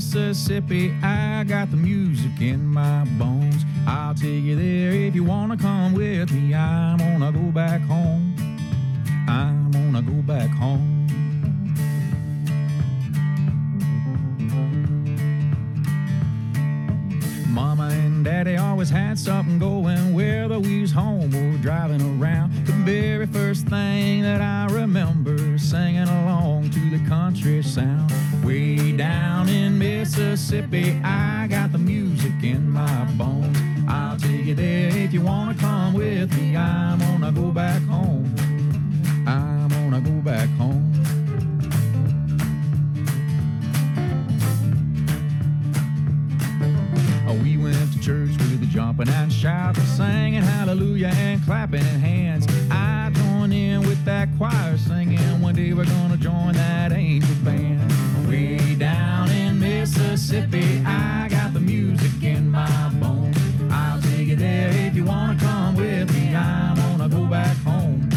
[0.00, 3.66] Mississippi, I got the music in my bones.
[3.86, 6.54] I'll take you there if you wanna come with me.
[6.54, 8.34] I'm gonna go back home.
[9.28, 11.06] I'm gonna go back home.
[17.48, 20.14] Mama and Daddy always had something going.
[20.14, 26.08] Whether we was home or driving around, the very first thing that I remember singing
[26.08, 28.10] along to the country sound.
[28.44, 33.58] Way down in Mississippi, I got the music in my bones.
[33.86, 36.56] I'll take you there if you wanna come with me.
[36.56, 38.34] I'm gonna go back home.
[39.26, 40.92] I'm gonna go back home.
[47.28, 52.46] Oh, we went to church with the jumping and shouting, singing hallelujah and clapping hands.
[52.70, 55.18] I joined in with that choir singing.
[55.40, 57.89] One day we're gonna join that angel band.
[59.90, 63.36] Mississippi, I got the music in my bones.
[63.72, 66.32] I'll take you there if you wanna come with me.
[66.32, 68.08] I'm gonna go back home.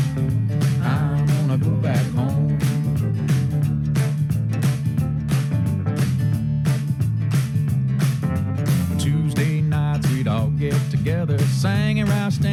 [0.84, 2.60] I'm gonna go back home.
[9.00, 12.53] Tuesday nights we'd all get together, singing Stanley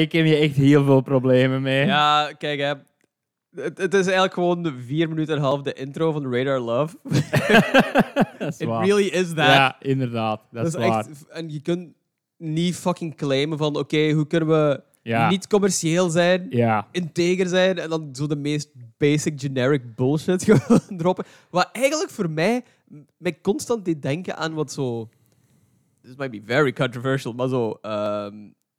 [0.00, 1.86] ik, heb hier echt heel veel problemen mee.
[1.86, 2.72] Ja, kijk hè.
[3.62, 6.58] Het, het is eigenlijk gewoon de vier minuten en een half de intro van Radar
[6.60, 6.96] Love.
[8.38, 8.84] dat is It waar.
[8.86, 9.36] really is that.
[9.36, 10.40] Ja, inderdaad.
[10.50, 10.98] Dat, is waar.
[11.08, 11.92] echt, en je kunt
[12.36, 15.28] niet fucking claimen van, oké, hoe kunnen we Ja.
[15.28, 16.88] niet commercieel zijn, Ja.
[16.90, 21.24] integer zijn en dan zo de meest basic generic bullshit gewoon droppen.
[21.50, 22.62] Wat eigenlijk voor mij
[23.16, 25.08] mij constant deed denken aan wat zo.
[26.02, 28.34] This might be very controversial, maar zo, ehm,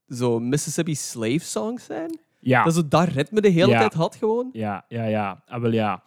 [0.08, 2.20] zo Mississippi slave songs zijn.
[2.40, 2.64] Ja.
[2.64, 3.80] Dat zo dat ritme de hele Ja.
[3.80, 4.50] tijd had gewoon.
[4.54, 5.44] Ja, ja, ja.
[5.48, 6.04] Ah, wel ja.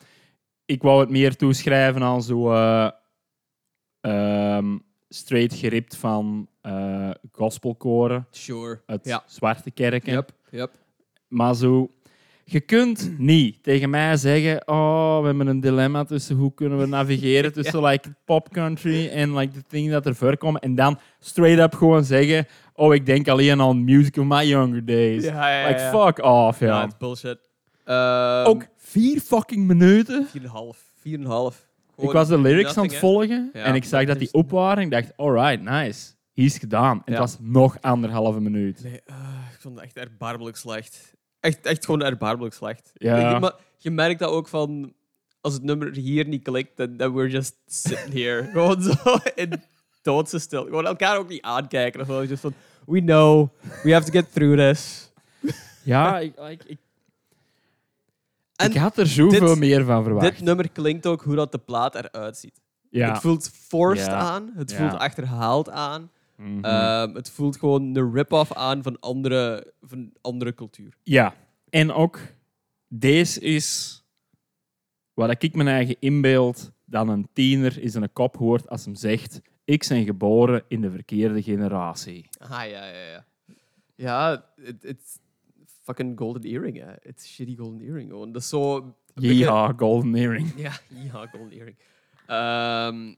[0.65, 2.91] Ik wou het meer toeschrijven aan zo eh,
[4.01, 4.79] ehm,
[5.09, 8.83] straight geript van eh gospelkoren Sure.
[8.87, 9.23] uit Ja.
[9.27, 10.13] zwarte kerken.
[10.13, 10.71] Yep, yep.
[11.29, 11.91] Maar zo,
[12.45, 16.87] je kunt niet tegen mij zeggen: Oh, we hebben een dilemma tussen hoe kunnen we
[16.87, 20.61] navigeren tussen like pop country en like de dingen dat er voorkomen.
[20.61, 24.85] En dan straight up gewoon zeggen: Oh, ik denk alleen aan music of my younger
[24.85, 25.25] days.
[25.25, 25.91] Ja, ja, like ja.
[25.91, 26.67] fuck off, ja.
[26.67, 27.39] Ja, het is bullshit.
[27.85, 30.27] Ehm, Ook vier fucking minuten.
[30.27, 30.85] 4,5.
[30.97, 31.65] 4,5.
[31.97, 34.83] Ik was de lyrics aan het volgen Ja, en ik zag dat die op waren.
[34.83, 36.11] Ik dacht, alright, nice.
[36.33, 36.97] Hier is gedaan.
[36.97, 37.11] En Ja.
[37.13, 38.83] het was nog anderhalve minuut.
[38.83, 39.15] Nee, eh,
[39.55, 41.15] ik vond het echt erbarmelijk slecht.
[41.41, 42.91] Echt, echt gewoon erbarmelijk slecht.
[42.95, 43.35] Ja.
[43.35, 44.93] Ik- maar je merkt dat ook van...
[45.41, 48.45] Als het nummer hier niet klikt, dan we're just sitting here.
[48.53, 48.93] gewoon zo
[49.35, 49.53] in
[50.07, 50.65] doodse stil.
[50.65, 52.01] Gewoon elkaar ook niet aankijken.
[52.01, 52.25] Of wel.
[52.25, 52.55] Just van,
[52.87, 53.49] we know.
[53.83, 55.11] We have to get through this.
[55.85, 56.79] Ja, ik, ik, ik,
[58.57, 60.27] En ik had er zoveel dit- meer van verwacht.
[60.31, 62.61] Dit nummer klinkt ook hoe dat de plaat eruit ziet.
[62.91, 63.13] ja.
[63.13, 64.13] Het voelt forced Ja.
[64.15, 64.53] aan.
[64.57, 64.77] Het Ja.
[64.77, 66.11] voelt achterhaald aan.
[66.37, 66.65] Mhm.
[66.65, 70.95] Ehm, het voelt gewoon de rip-off aan van andere, van andere cultuur.
[71.03, 71.35] ja.
[71.71, 72.19] En ook,
[72.89, 74.01] deze is
[75.15, 78.95] wat ik mijn eigen inbeeld dan een tiener is in een kop hoort als hem
[78.95, 82.29] zegt ik ben geboren in de verkeerde generatie.
[82.39, 83.25] Ah, ja, ja, ja.
[83.95, 85.19] Ja, het is
[85.83, 86.93] fucking golden earring, hè.
[87.01, 88.33] Het is shitty golden earring, gewoon.
[88.33, 88.95] Dat is zo...
[89.15, 90.53] Ja, golden earring.
[90.57, 91.77] Ja, ja, golden earring.
[92.27, 93.09] Ehm,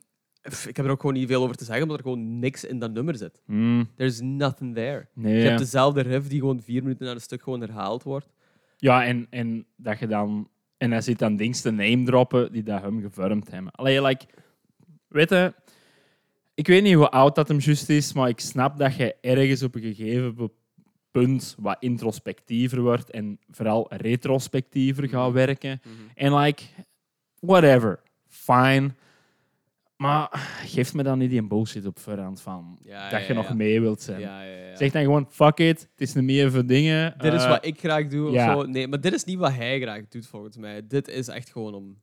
[0.68, 2.78] ik heb er ook gewoon niet veel over te zeggen, omdat er gewoon niks in
[2.78, 3.40] dat nummer zit.
[3.46, 5.08] Mm, There's nothing there.
[5.14, 5.36] nee.
[5.36, 8.28] Je hebt dezelfde riff die gewoon vier minuten na een stuk gewoon herhaald wordt.
[8.76, 10.48] Ja, en, en dat je dan...
[10.76, 13.72] En hij zit dan dingen te name droppen die dat hem gevormd hebben.
[13.72, 14.24] Allee, like...
[15.08, 15.54] Weet je...
[16.58, 19.62] Ik weet niet hoe oud dat hem juist is, maar ik snap dat je ergens
[19.62, 20.50] op een gegeven
[21.10, 25.80] punt wat introspectiever wordt en vooral retrospectiever gaat werken.
[26.14, 26.62] En like...
[27.40, 28.00] Whatever.
[28.26, 28.90] Fine.
[29.96, 30.28] Maar
[30.64, 33.54] geef me dan niet die bullshit op voorhand van Ja, dat ja, je nog ja.
[33.54, 34.20] mee wilt zijn.
[34.76, 37.14] Zeg dan gewoon, fuck it, het is niet meer voor dingen.
[37.18, 38.28] dit is Eh, wat ik graag doe.
[38.28, 38.62] Of zo.
[38.62, 40.86] Nee, maar dit is niet wat hij graag doet, volgens mij.
[40.86, 42.00] Dit is echt gewoon om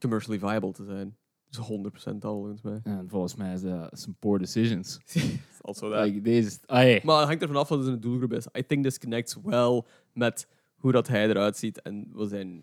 [0.00, 1.16] commercially viable te zijn.
[1.58, 2.80] Is 100% al, volgens mij.
[2.82, 4.98] En volgens mij is dat some poor decisions.
[5.66, 6.04] Also that.
[6.04, 6.58] Like, deze.
[6.66, 7.00] Ah, hey.
[7.04, 8.46] Maar het hangt ervan af wat zijn doelgroep is.
[8.58, 12.62] I think this connects well met hoe dat hij eruit ziet en wat zijn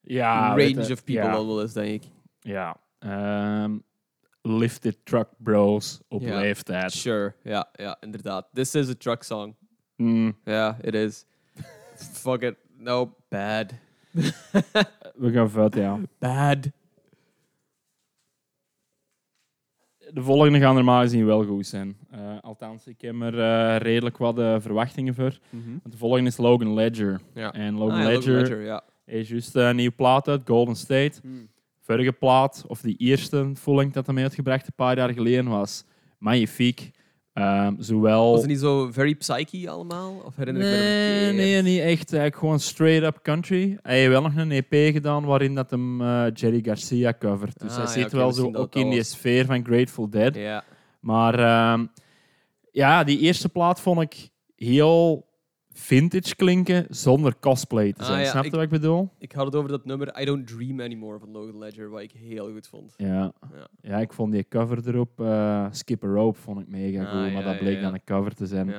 [0.00, 2.10] ja, range of people ja, wel is, denk ik.
[2.40, 2.76] Ja.
[2.98, 3.78] Ehm,
[4.42, 6.92] lifted truck bros op leeftijd.
[6.92, 8.48] Sure, ja, ja, inderdaad.
[8.52, 9.54] This is a truck song.
[9.96, 11.24] Mm, Ja, it is.
[11.94, 12.56] Fuck it.
[12.78, 13.72] No, bad.
[15.14, 16.00] we gaan vet, ja.
[16.18, 16.70] Bad.
[20.12, 21.96] De volgende gaan normaal gezien wel goed zijn.
[22.10, 25.38] Eh, althans, ik heb er eh, redelijk wat eh, verwachtingen voor.
[25.50, 27.20] Want de volgende is Logan Ledger.
[27.34, 27.52] Ja.
[27.52, 28.84] En Logan Ah, ja, Ledger, Ledger, ja.
[29.06, 31.12] is juist een nieuwe plaat uit, Golden State.
[31.22, 31.48] Hmm.
[31.80, 35.48] Vorige plaat, of die eerste full dat hij mee had gebracht een paar jaar geleden,
[35.48, 35.84] was
[36.18, 36.90] magnifiek.
[37.34, 38.30] Ehm, zowel...
[38.30, 40.22] Was het niet zo very psyche allemaal?
[40.24, 41.36] Of herinner ik me Nee, verkeerd?
[41.36, 42.12] nee, niet echt.
[42.12, 43.78] Eigenlijk gewoon straight up country.
[43.82, 47.60] Hij heeft wel nog een EP gedaan waarin dat hem eh, Jerry Garcia covert.
[47.60, 49.10] Dus Ah, hij ja, zit wel zo ook in die was.
[49.10, 50.62] sfeer van Grateful Dead.
[51.00, 51.86] Maar ehm,
[52.72, 55.26] ja, die eerste plaat vond ik heel
[55.76, 58.20] vintage klinken zonder cosplay te Ah, zijn.
[58.20, 59.08] ja, Snap je ik- wat ik bedoel?
[59.18, 62.12] Ik had het over dat nummer I Don't Dream Anymore van Logan Ledger, wat ik
[62.12, 62.94] heel goed vond.
[62.96, 63.06] Ja.
[63.52, 63.66] Ja.
[63.80, 67.32] ja, ik vond die cover erop, eh Skip a Rope, vond ik mega Ah, goed.
[67.32, 68.74] Maar dat bleek dan een cover te zijn.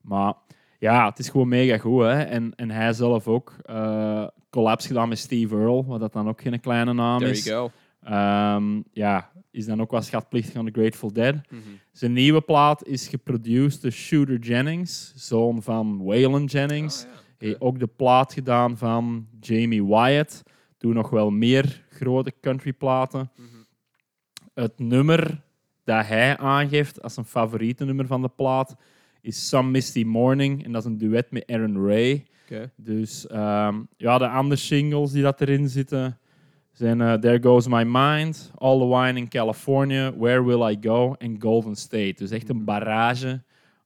[0.00, 0.34] Maar
[0.78, 2.02] ja, het is gewoon mega goed.
[2.02, 2.22] Hè?
[2.22, 3.52] En, en hij zelf ook.
[3.64, 7.44] eh collabs gedaan met Steve Earle, wat dat dan ook geen kleine naam There is.
[7.44, 7.70] you go.
[8.10, 11.34] Ehm, ja, is dan ook wel schatplichtig aan de Grateful Dead.
[11.34, 11.60] Mhm.
[11.92, 17.02] Zijn nieuwe plaat is geproduceerd door Shooter Jennings, zoon van Waylon Jennings.
[17.02, 17.08] Ja.
[17.38, 20.42] Hij heeft ook de plaat gedaan van Jamie Wyatt.
[20.78, 23.30] Doe nog wel meer grote countryplaten.
[23.36, 23.46] Mhm.
[24.54, 25.42] Het nummer
[25.84, 28.76] dat hij aangeeft als zijn favoriete nummer van de plaat
[29.20, 30.64] is Some Misty Morning.
[30.64, 32.26] En dat is een duet met Aaron Ray.
[32.76, 36.18] Dus ehm, ja, de andere singles die dat erin zitten
[36.78, 41.14] zijn eh, There Goes My Mind, All the Wine in California, Where Will I Go
[41.18, 42.14] en Golden State.
[42.16, 43.42] Dus echt een barrage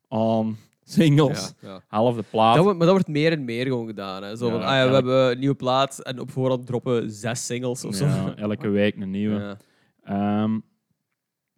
[0.08, 1.54] aan singles.
[1.60, 1.82] Ja, ja.
[1.88, 2.56] Half de plaat.
[2.56, 4.22] Dat maar dat wordt meer en meer gewoon gedaan.
[4.22, 4.36] Hè.
[4.36, 7.46] Zo Ja, van, ah ja, we hebben een nieuwe plaat en op voorhand droppen zes
[7.46, 8.06] singles of zo.
[8.36, 9.40] Elke week een nieuwe.
[9.40, 9.56] Ja.
[10.04, 10.58] Ehm,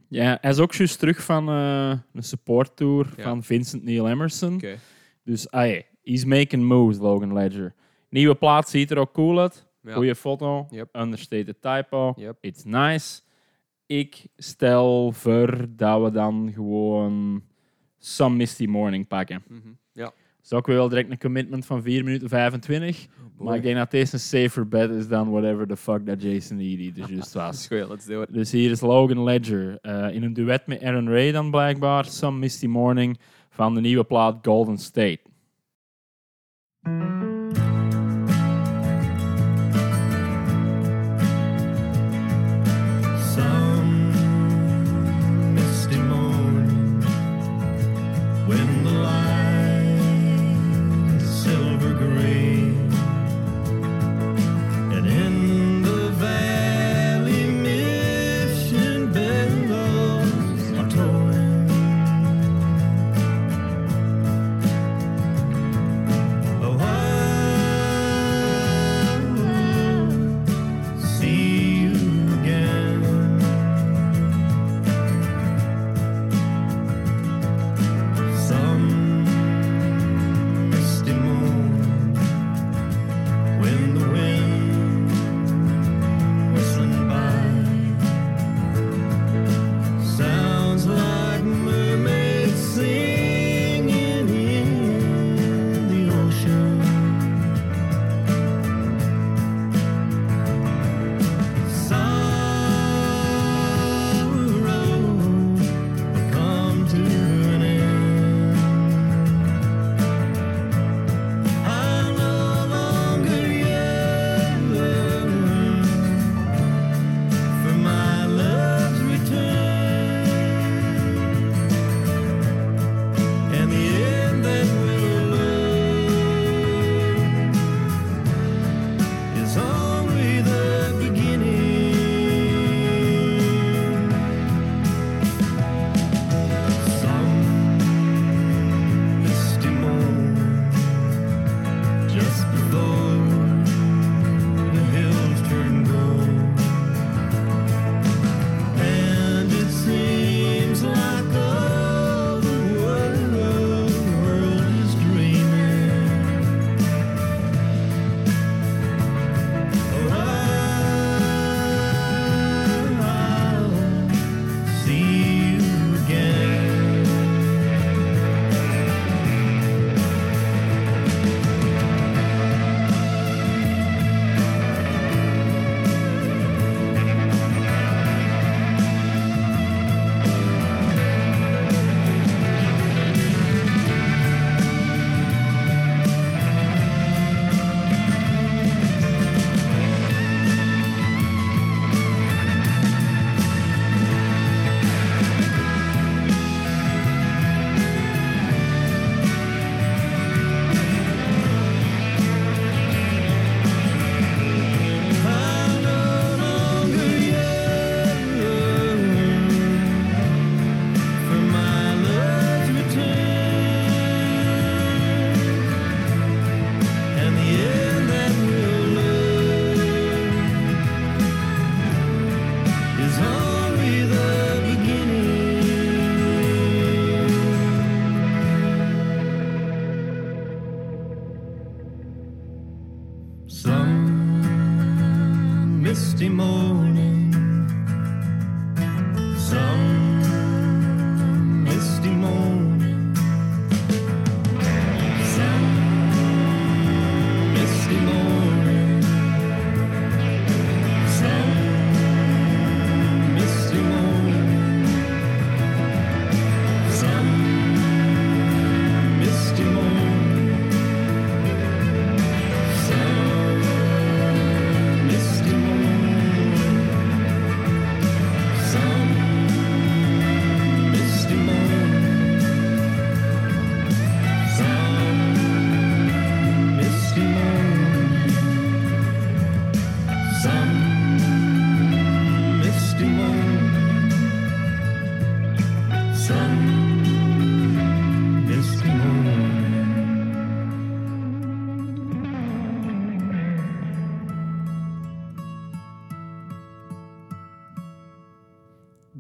[0.08, 3.22] ja, hij is ook juist terug van eh, een support tour Ja.
[3.22, 4.62] van Vincent Neil Emerson.
[5.24, 7.74] Dus ah, ja, He's making moves, Logan Ledger.
[8.10, 9.66] Nieuwe plaat ziet er ook cool uit.
[9.82, 9.94] Ja.
[9.94, 10.66] Goeie foto.
[10.70, 10.96] Yep.
[10.96, 12.12] Understated typo.
[12.16, 12.36] Yep.
[12.40, 13.20] It's nice.
[13.86, 17.42] Ik stel voor dat we dan gewoon
[17.98, 19.42] Some Misty Morning pakken.
[19.92, 20.04] Ja.
[20.04, 23.06] Dat is ook wel direct een commitment van 4 minuten 25.
[23.38, 26.58] maar ik denk dat deze een safer bet is dan whatever the fuck dat Jason
[26.58, 27.68] Eady dus juist was.
[27.90, 28.32] let's do it.
[28.32, 29.78] Dus hier is Logan Ledger.
[29.80, 32.04] eh, in een duet met Aaron Ray dan blijkbaar.
[32.04, 33.18] Some Misty Morning
[33.50, 35.20] van de nieuwe plaat Golden State.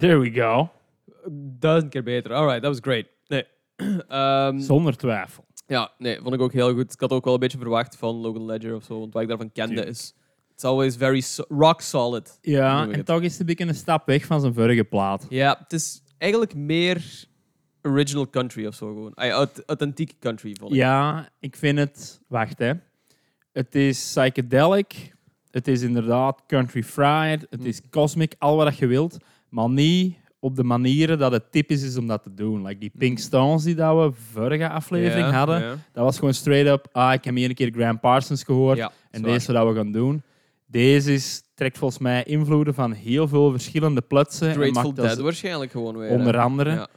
[0.02, 0.70] There we go.
[1.58, 2.32] Duizend keer beter.
[2.34, 3.06] Alright, that was great.
[3.26, 3.44] Nee.
[4.08, 5.44] Ehm, Zonder twijfel.
[5.66, 6.92] Ja, nee, vond ik ook heel goed.
[6.92, 9.28] Ik had ook wel een beetje verwacht van Logan Ledger of zo, want wat ik
[9.28, 9.90] daarvan kende Tuurlijk.
[9.96, 10.14] is...
[10.52, 12.38] It's always very so- rock solid.
[12.40, 15.26] Ja, en toch is het een beetje een stap weg van zijn vorige plaat.
[15.28, 17.24] Ja, het is eigenlijk meer
[17.82, 19.14] original country of zo gewoon.
[19.14, 19.64] Ay, aut-
[20.18, 20.76] country, vond ik.
[20.76, 22.20] Ja, ik vind het...
[22.28, 22.72] Wacht, hè.
[23.52, 25.14] Het is psychedelic.
[25.50, 27.46] Het is inderdaad country fried.
[27.50, 29.16] Het is cosmic, al wat je wilt.
[29.52, 32.62] Maar niet op de manieren dat het typisch is om dat te doen.
[32.66, 35.82] Like die Pink Stones die dat we vorige aflevering hadden.
[35.92, 36.88] Dat was gewoon straight up...
[36.92, 38.76] Ah, ik heb hier een keer Graham Parsons gehoord.
[38.78, 40.22] Ja, En deze is wat we gaan doen.
[40.66, 44.48] Deze is, trekt volgens mij invloeden van heel veel verschillende plutsen.
[44.48, 46.10] en Grateful dat Dead waarschijnlijk gewoon weer.
[46.10, 46.70] onder andere.
[46.70, 46.88] Ja.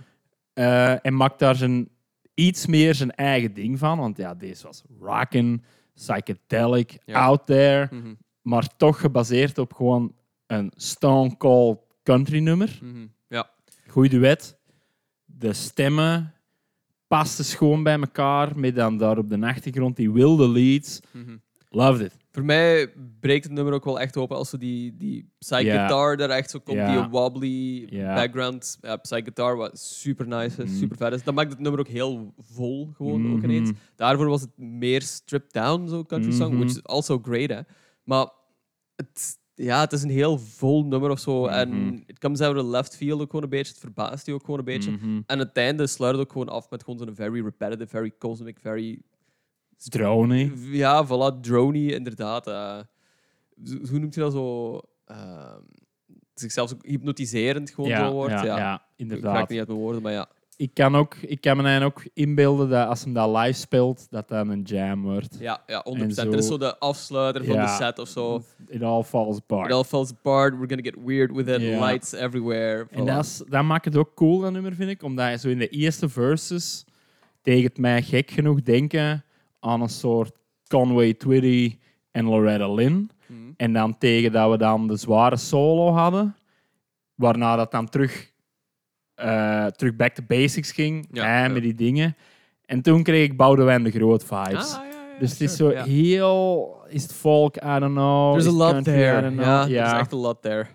[0.54, 1.90] Eh, en maakt daar zijn,
[2.34, 3.98] iets meer zijn eigen ding van.
[4.00, 5.64] Want ja, deze was rockin',
[5.96, 7.20] psychedelic, Ja.
[7.26, 7.88] out there.
[7.92, 10.14] Mhm, Maar toch gebaseerd op gewoon
[10.48, 12.80] een stone cold country nummer.
[12.82, 13.06] mhm.
[13.28, 13.50] Ja.
[13.88, 14.58] Goeie duet.
[15.26, 16.34] De stemmen
[17.08, 18.60] pasten schoon bij elkaar.
[18.60, 21.00] Met dan daar op de achtergrond die wilde leads.
[21.14, 21.38] mhm.
[21.70, 22.18] Loved it.
[22.32, 26.30] Voor mij breekt het nummer ook wel echt open als zo die, die psy-guitar daar
[26.30, 30.78] echt zo komt, die wobbly background ja, psy-guitar, wat super nice is, Mhm.
[30.80, 31.24] super vet is.
[31.24, 33.44] Dat maakt het nummer ook heel vol, gewoon ook Mhm.
[33.50, 33.72] ineens.
[33.96, 36.58] Daarvoor was het meer stripped down, zo country song, Mhm.
[36.60, 37.60] which is also great, hè.
[38.04, 38.28] Maar
[38.96, 41.42] het, ja, het is een heel vol nummer of zo.
[41.44, 41.54] Mhm.
[41.54, 43.72] En it comes out of left field ook gewoon een beetje.
[43.72, 44.92] Het verbaast je ook gewoon een beetje.
[44.92, 45.22] Mhm.
[45.26, 48.60] En het einde sluit het ook gewoon af met gewoon zo'n very repetitive, very cosmic,
[48.60, 49.02] very
[49.78, 50.52] Drony.
[50.72, 52.48] ja, voilà, drony, inderdaad.
[52.48, 52.80] eh.
[53.90, 54.80] Hoe noemt je dat zo?
[55.06, 55.62] ehm,
[56.34, 58.32] zichzelf hypnotiserend gewoon Ja, wordt.
[58.34, 59.50] ja, Ja, ja, Ik raak inderdaad.
[59.50, 60.30] niet uit mijn woorden, maar ja.
[60.58, 64.28] Ik kan, ook, ik kan me ook inbeelden dat als hij dat live speelt, dat
[64.28, 65.38] dat een jam wordt.
[65.40, 66.18] Ja, ja 100%.
[66.20, 68.42] En Dit is zo- de afsluiter van de set of zo.
[68.68, 69.68] It all falls apart.
[69.68, 70.54] It all falls apart.
[70.54, 71.62] We're gonna get weird with it.
[71.62, 72.88] Lights everywhere.
[72.92, 75.04] En dat, is, dat maakt het ook cool, dat nummer, vind ik.
[75.04, 76.86] Omdat je zo in de eerste verses
[77.42, 79.24] tegen het mij gek genoeg denken
[79.60, 80.32] aan een soort
[80.68, 81.78] Conway Twitty
[82.12, 83.10] en Loretta Lynn.
[83.28, 83.40] Mhm.
[83.58, 86.36] En dan tegen dat we dan de zware solo hadden.
[87.16, 88.32] Waarna dat dan terug,
[89.16, 91.08] eh, terug back to basics ging.
[91.12, 92.16] Ja, met die dingen.
[92.66, 94.74] En toen kreeg ik Boudewijn de Groot vibes.
[94.76, 95.84] Ah, ja, ja, dus het is sure, zo ja.
[95.86, 96.74] heel...
[96.88, 97.56] Is het folk?
[97.56, 98.32] I don't know.
[98.32, 98.94] There's a lot country?
[98.94, 99.32] There.
[99.36, 100.66] Ja, er is echt a lot there.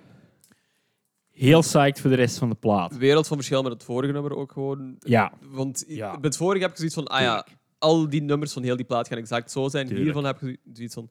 [1.30, 2.96] Heel psyched voor de rest van de plaat.
[2.96, 4.96] Wereld van verschil met het vorige nummer ook gewoon.
[4.98, 6.10] Ja, Want Ja.
[6.10, 7.46] bij het vorige heb ik zoiets van, ah ja,
[7.78, 9.86] al die nummers van heel die plaat gaan exact zo zijn.
[9.86, 10.04] Tuurlijk.
[10.04, 11.10] Hiervan heb ik zoiets van,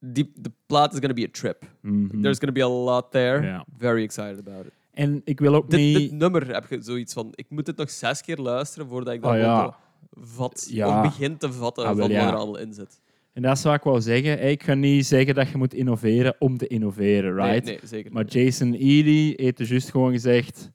[0.00, 1.62] die, de plaat is gonna be a trip.
[1.80, 2.20] Mhm.
[2.22, 3.64] There's gonna be a lot there.
[3.76, 4.72] Very excited about it.
[4.96, 5.96] En ik wil ook Dit, niet...
[5.96, 9.22] dit nummer heb je zoiets van, ik moet het nog zes keer luisteren voordat ik
[9.22, 9.56] dat ja.
[9.58, 9.74] gewoon
[10.10, 10.96] vat, Ja.
[10.96, 13.00] of begin te vatten Ah, wel, van wat er allemaal in zit.
[13.32, 14.48] En dat is wat ik wou zeggen.
[14.50, 17.64] Ik ga niet zeggen dat je moet innoveren om te innoveren, right?
[17.64, 18.32] Nee, zeker Maar niet.
[18.32, 20.70] Jason Eady heeft dus juist gewoon gezegd...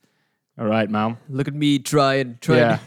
[0.56, 1.18] Alright, man.
[1.28, 2.78] Look at me, try and try.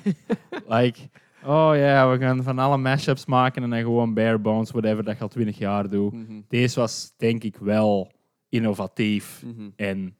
[0.69, 1.01] Like,
[1.45, 5.17] oh ja, we gaan van alle mashups maken en dan gewoon bare bones, whatever, dat
[5.17, 6.13] je al twintig jaar doet.
[6.13, 8.13] Mhm, Deze was, denk ik, wel
[8.49, 9.43] innovatief.
[9.47, 9.69] mhm.
[9.77, 10.17] En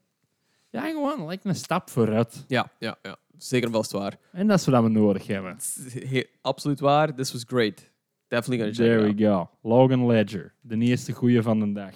[0.75, 2.43] ja, gewoon like een stap vooruit.
[2.47, 3.15] Ja, ja, ja.
[3.37, 4.17] Zeker en vast waar.
[4.31, 5.57] En dat is wat we nodig hebben.
[6.09, 7.15] He- absoluut waar.
[7.15, 7.89] This was great.
[8.27, 9.49] Definitely gonna check There it we go.
[9.61, 10.53] Logan Ledger.
[10.61, 11.91] De eerste goeie van de dag.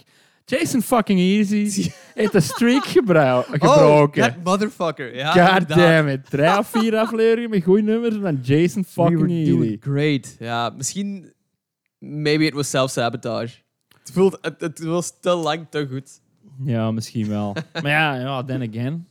[0.45, 3.61] Jason fucking Easy heeft een streak gebroken.
[3.61, 5.15] Oh, that motherfucker.
[5.15, 5.77] Ja, God inderdaad.
[5.77, 6.29] damn it.
[6.29, 9.77] Drie of vier afleveringen met goede nummers en dan Jason We fucking were doing Easy.
[9.79, 10.35] great.
[10.39, 11.33] Ja, misschien...
[11.99, 13.55] Maybe it was self-sabotage.
[13.99, 16.21] Het, voelt, het, het was te lang te goed.
[16.63, 17.53] Ja, misschien wel.
[17.81, 19.07] maar ja, ja, then again.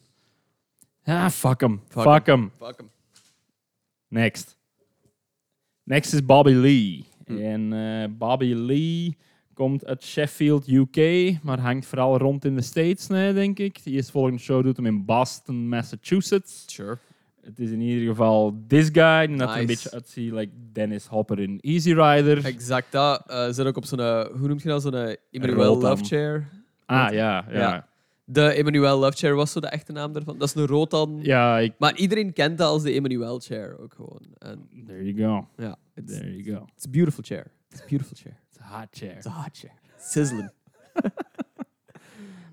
[1.05, 1.81] Ja, fuck hem.
[1.89, 2.51] Fuck Fuck hem.
[2.59, 2.91] Fuck hem.
[4.09, 4.57] Next.
[5.83, 7.05] Next is Bobby Lee.
[7.27, 7.39] Hm.
[7.39, 9.17] En eh, Bobby Lee
[9.55, 10.97] komt uit Sheffield, UK,
[11.43, 13.83] maar hangt vooral rond in de States, nee, denk ik.
[13.85, 16.65] Die eerste volgende show doet hem in Boston, Massachusetts.
[16.67, 16.99] Sure.
[17.41, 19.67] Het is in ieder geval this guy, die dat er een Nice.
[19.67, 22.45] beetje uitziet like Dennis Hopper in Easy Rider.
[22.45, 23.23] Exact dat.
[23.27, 24.01] eh zit ook op zo'n...
[24.01, 24.83] eh, hoe noem je dat?
[24.83, 25.91] Zo'n uh, Rotan.
[25.91, 26.49] Love Chair.
[26.89, 27.59] Ah, ja, ja.
[27.59, 27.87] Ja.
[28.25, 30.39] De Emmanuel Love Chair was zo de echte naam daarvan.
[30.39, 31.19] Dat is een Rotan.
[31.23, 31.75] Ja, ik...
[31.79, 34.23] Maar iedereen kent dat als de Emmanuel Chair ook gewoon.
[34.39, 35.49] En There you go.
[35.63, 36.67] ja, it's, There you go.
[36.77, 37.47] it's a beautiful chair.
[37.71, 38.37] It's a beautiful chair.
[38.51, 39.17] It's a hot chair.
[39.17, 39.73] It's a hot chair.
[39.99, 40.51] Sizzling.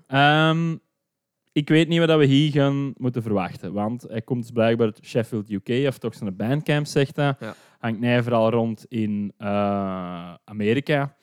[0.06, 0.76] Ehm,
[1.52, 3.72] ik weet niet wat we hier gaan moeten verwachten.
[3.72, 7.34] Want hij komt dus blijkbaar uit Sheffield, UK, of toch zijn bandcamp, zegt hij.
[7.40, 7.54] Ja.
[7.78, 11.14] Hangt hij vooral rond in eh, Amerika.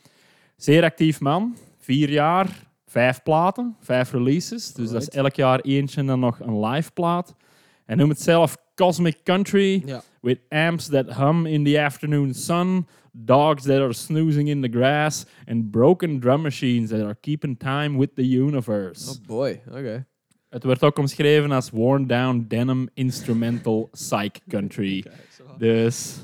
[0.56, 1.56] Zeer actief man.
[1.78, 2.48] Vier jaar,
[2.94, 4.74] vijf platen, vijf releases.
[4.74, 7.36] Dus dat is elk jaar eentje en dan nog een live plaat.
[7.86, 9.84] Hij noemt het zelf Cosmic Country.
[10.22, 15.26] With amps that hum in the afternoon sun, dogs that are snoozing in the grass,
[15.48, 19.10] and broken drum machines that are keeping time with the universe.
[19.10, 19.62] Oh boy.
[19.68, 20.06] Oké.
[20.50, 25.04] Het wordt ook omschreven als worn down denim instrumental psych country.
[25.58, 26.24] Dus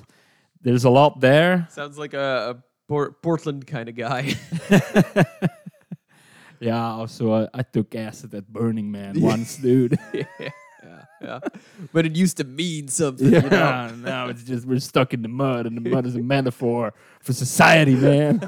[0.62, 1.66] there's a lot there.
[1.70, 4.36] Sounds like a, a Por- Portland kind of guy.
[6.62, 9.98] Yeah, also uh, I took acid at Burning Man once, dude.
[10.14, 10.24] yeah,
[10.84, 11.40] yeah, yeah.
[11.94, 13.50] But it used to mean something, you know.
[13.52, 16.94] yeah, now it's just we're stuck in the mud, and the mud is a metaphor
[17.22, 18.40] for society, man.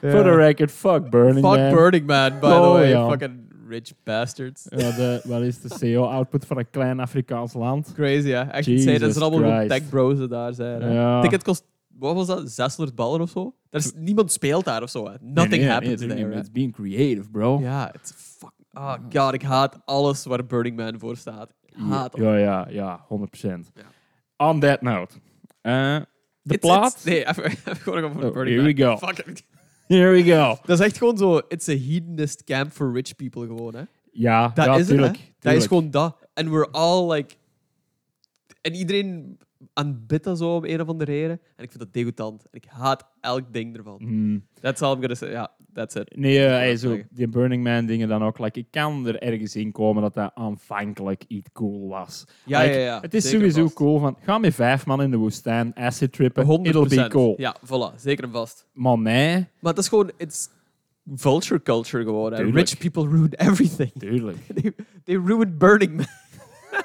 [0.00, 1.52] For the record, fuck Burning Man.
[1.52, 1.74] Fuck Man.
[1.74, 2.90] Burning Man, by Oh, the way.
[2.90, 3.08] ja.
[3.08, 4.66] Fucking rich bastards.
[4.70, 7.92] Ja, de, wat is de CO-output van een klein Afrikaans land?
[7.94, 8.50] Crazy, ja.
[8.52, 8.90] Echt insane.
[8.92, 9.68] Dat Jesus zijn allemaal Christ.
[9.70, 10.82] tech bros die daar zijn.
[10.82, 10.92] hè.
[10.94, 11.20] Ja.
[11.20, 11.64] Ticket kost,
[11.98, 12.50] wat was dat?
[12.50, 13.54] 600 ballen of zo?
[13.70, 15.04] Er is, niemand speelt daar of zo.
[15.04, 15.16] Hè.
[15.20, 16.34] Nothing Nee, nee, happens nee, there.
[16.38, 17.58] It's being creative, bro.
[17.60, 18.52] Ja, it's fuck.
[18.72, 21.50] Oh god, ik haat alles waar Burning Man voor staat.
[21.66, 23.70] Ik haat ja, ja, ja, 100%.
[23.74, 24.46] Ja.
[24.48, 25.14] On that note.
[25.60, 25.96] eh,
[26.42, 26.92] de It's- plaat.
[26.92, 28.96] it's- nee, even, even gewoon over Oh, Burning here Man.
[28.96, 29.06] we go.
[29.06, 29.44] Fuck it.
[29.86, 30.58] Here we go.
[30.66, 33.82] Dat is echt gewoon zo, it's a hedonist camp for rich people gewoon, hè.
[34.12, 35.50] Ja, Dat ja, is tuurlijk, het, hè.
[35.50, 36.16] Dat is gewoon dat.
[36.34, 37.34] En we're all like...
[38.60, 39.38] En iedereen
[39.74, 41.40] aanbidt dat zo om een of andere reden.
[41.56, 42.42] En ik vind dat degoutant.
[42.42, 43.96] En ik haat elk ding ervan.
[43.98, 44.46] Hmm.
[44.60, 45.30] That's all I'm gonna say.
[45.30, 46.16] Ja, that's it.
[46.16, 48.38] Nee, eh, hey, wil zo, die Burning Man dingen dan ook.
[48.38, 52.24] Like, ik kan er ergens in komen dat dat aanvankelijk iets cool was.
[52.44, 53.00] Ja, Like, ja, ja.
[53.00, 53.74] Het is sowieso vast.
[53.74, 56.68] cool van, ga met vijf man in de woestijn, acid trippen, 100%.
[56.68, 57.34] it'll be cool.
[57.36, 57.94] Ja, voilà.
[57.96, 58.66] Zeker en vast.
[58.72, 60.10] Maar nee, Maar dat is gewoon...
[60.16, 60.48] It's
[61.14, 62.32] vulture culture gewoon.
[62.32, 62.38] hè.
[62.38, 62.56] Tuurlijk.
[62.68, 63.92] Rich people ruin everything.
[63.98, 64.36] tuurlijk.
[64.60, 64.72] they,
[65.04, 66.06] they ruined Burning Man.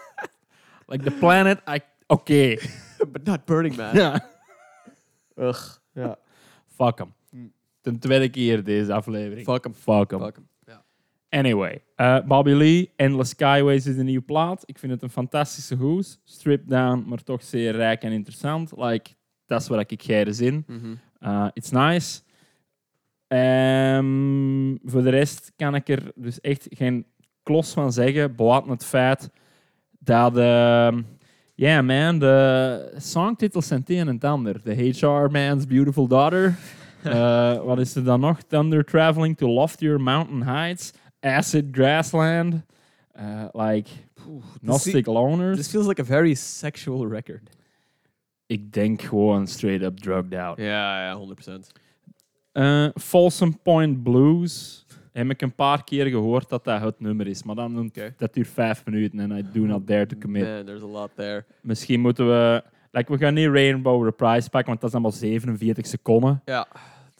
[0.89, 1.79] like the planet, I...
[2.11, 2.55] Oké.
[3.11, 3.95] but not Burning Man.
[3.95, 4.29] Ja.
[5.47, 5.77] Ugh.
[5.93, 6.17] Ja.
[6.67, 7.13] Fuck hem.
[7.29, 7.51] Hmm.
[7.81, 9.45] Ten tweede keer deze aflevering.
[9.45, 9.73] Fuck 'em.
[9.73, 10.19] Fuck hem.
[10.19, 10.47] Fuck 'em.
[10.65, 10.83] Ja.
[11.29, 14.63] Anyway, eh, Bobby Lee, Endless Skyways is een nieuwe plaat.
[14.65, 16.19] Ik vind het een fantastische hoes.
[16.23, 18.71] Stripped down, maar toch zeer rijk en interessant.
[18.75, 19.11] Like,
[19.45, 20.65] dat is wat ik geire zin.
[21.19, 22.21] Uh, it's nice.
[23.27, 27.05] Ehm, voor de rest kan ik er dus echt geen
[27.43, 28.35] klos van zeggen.
[28.35, 29.29] Buiten het feit
[29.99, 30.37] dat...
[30.37, 31.01] ehm
[31.59, 34.61] ja, man, de songtitels zijn het een en het ander.
[34.61, 36.55] The HR Man's Beautiful Daughter.
[37.03, 38.41] Eh, wat is er dan nog?
[38.41, 40.93] Thunder Traveling to Loftier Mountain Heights.
[41.19, 42.55] Acid Grassland.
[43.11, 43.89] eh, like,
[44.61, 45.57] Gnostic Loners.
[45.57, 47.49] This feels like a very sexual record.
[48.45, 50.57] Ik denk gewoon straight up drugged out.
[50.57, 51.71] Ja, ja, 100%.
[52.51, 54.85] Eh, Folsom Point Blues.
[55.19, 57.43] Heb ik een paar keer gehoord dat dat het nummer is.
[57.43, 58.13] Maar dan Oké.
[58.17, 60.43] dat duurt vijf minuten en I do not dare to commit.
[60.43, 61.45] Man, there's a lot there.
[61.61, 62.63] Misschien moeten we...
[62.91, 66.41] Like, we gaan niet Rainbow Reprise pakken, want dat is allemaal 47 seconden.
[66.45, 66.67] Ja.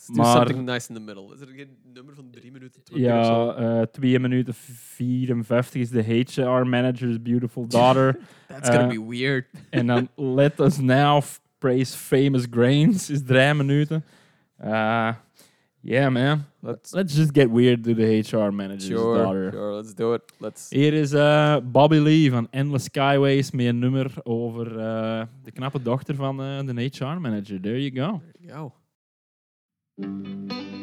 [0.08, 1.34] Do Maar- something nice in the middle.
[1.34, 2.84] Is er geen nummer van 3 minuten?
[2.84, 3.50] 20 of Ja, zo?
[3.52, 8.20] eh 2 minuten 54 is de HR Manager's Beautiful Daughter.
[8.48, 9.46] That's gonna eh, be weird.
[9.70, 11.22] en dan Let Us Now
[11.58, 14.04] Praise Famous Grains is 3 minuten.
[14.64, 15.14] Uh,
[15.82, 16.46] yeah, man.
[16.62, 19.52] Let's, Let's just get weird to the HR Manager's sure, Daughter.
[19.52, 20.22] sure, let's do it.
[20.40, 20.70] Let's.
[20.70, 25.82] Hier is eh, Bobby Lee van Endless Skyways met een nummer over eh, de knappe
[25.82, 27.62] dochter van eh, de HR-manager.
[27.62, 28.22] There you go.
[28.32, 28.72] There you
[29.98, 30.79] go.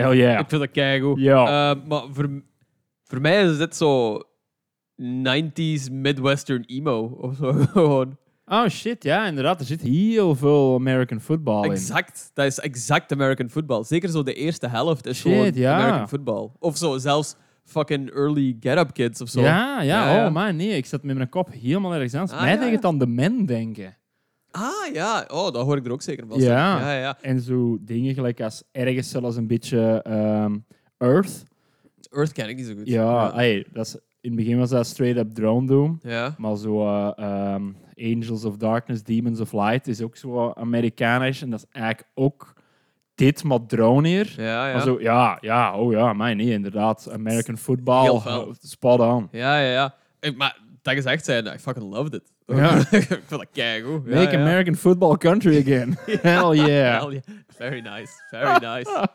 [0.00, 0.40] Hell yeah.
[0.40, 1.20] Ik vind dat keigoed.
[1.20, 1.70] Ja.
[1.70, 2.42] Eh, maar voor,
[3.04, 4.20] voor mij is dit zo
[5.02, 7.52] 90s Midwestern emo of zo.
[7.72, 8.16] Gewoon.
[8.48, 9.60] Oh shit, ja, inderdaad.
[9.60, 11.70] Er zit heel veel American football in.
[11.70, 12.30] Exact.
[12.34, 13.84] Dat is exact American football.
[13.84, 15.78] Zeker zo de eerste helft is Shit, gewoon ja.
[15.78, 16.50] American football.
[16.58, 19.40] Of zo, zelfs fucking early Get Up Kids of zo.
[19.40, 20.26] Ja, ja, Ja, ja.
[20.26, 22.32] oh man, nee, ik zat met mijn kop helemaal ergens anders.
[22.32, 22.74] Ah, Mij ja, deed ja.
[22.74, 23.96] het aan de men denken.
[24.56, 26.40] Ah ja, oh, dat hoor ik er ook zeker van.
[26.40, 26.78] Ja.
[26.80, 27.18] ja, ja.
[27.20, 30.56] En zo dingen gelijk als ergens zelfs een beetje ehm,
[30.98, 31.44] Earth.
[32.10, 32.86] Earth ken ik niet zo goed.
[32.88, 33.30] Ja,
[33.72, 35.98] dat is, in het begin was dat straight up Drone Doom.
[36.02, 36.34] Ja.
[36.38, 41.42] Maar zo eh, ehm, Angels of Darkness, Demons of Light is ook zo Amerikanisch.
[41.42, 42.54] En dat is eigenlijk ook
[43.14, 44.34] dit, maar drone hier.
[44.36, 44.72] Ja, ja.
[44.72, 47.10] Maar zo, ja, ja, oh ja, mij nee, inderdaad.
[47.12, 48.20] American football,
[48.60, 49.28] spot on.
[49.30, 49.94] Ja, ja, ja.
[50.20, 52.32] Ik- Maar dat gezegd zijn, I fucking loved it.
[52.46, 52.76] Ja.
[52.90, 54.02] ik vind dat keigoed.
[54.06, 54.40] Ja, Make ja.
[54.40, 55.98] American football country again.
[56.22, 57.00] Hell yeah.
[57.02, 57.22] Hell yeah.
[57.48, 58.12] Very nice.
[58.30, 59.08] Very nice.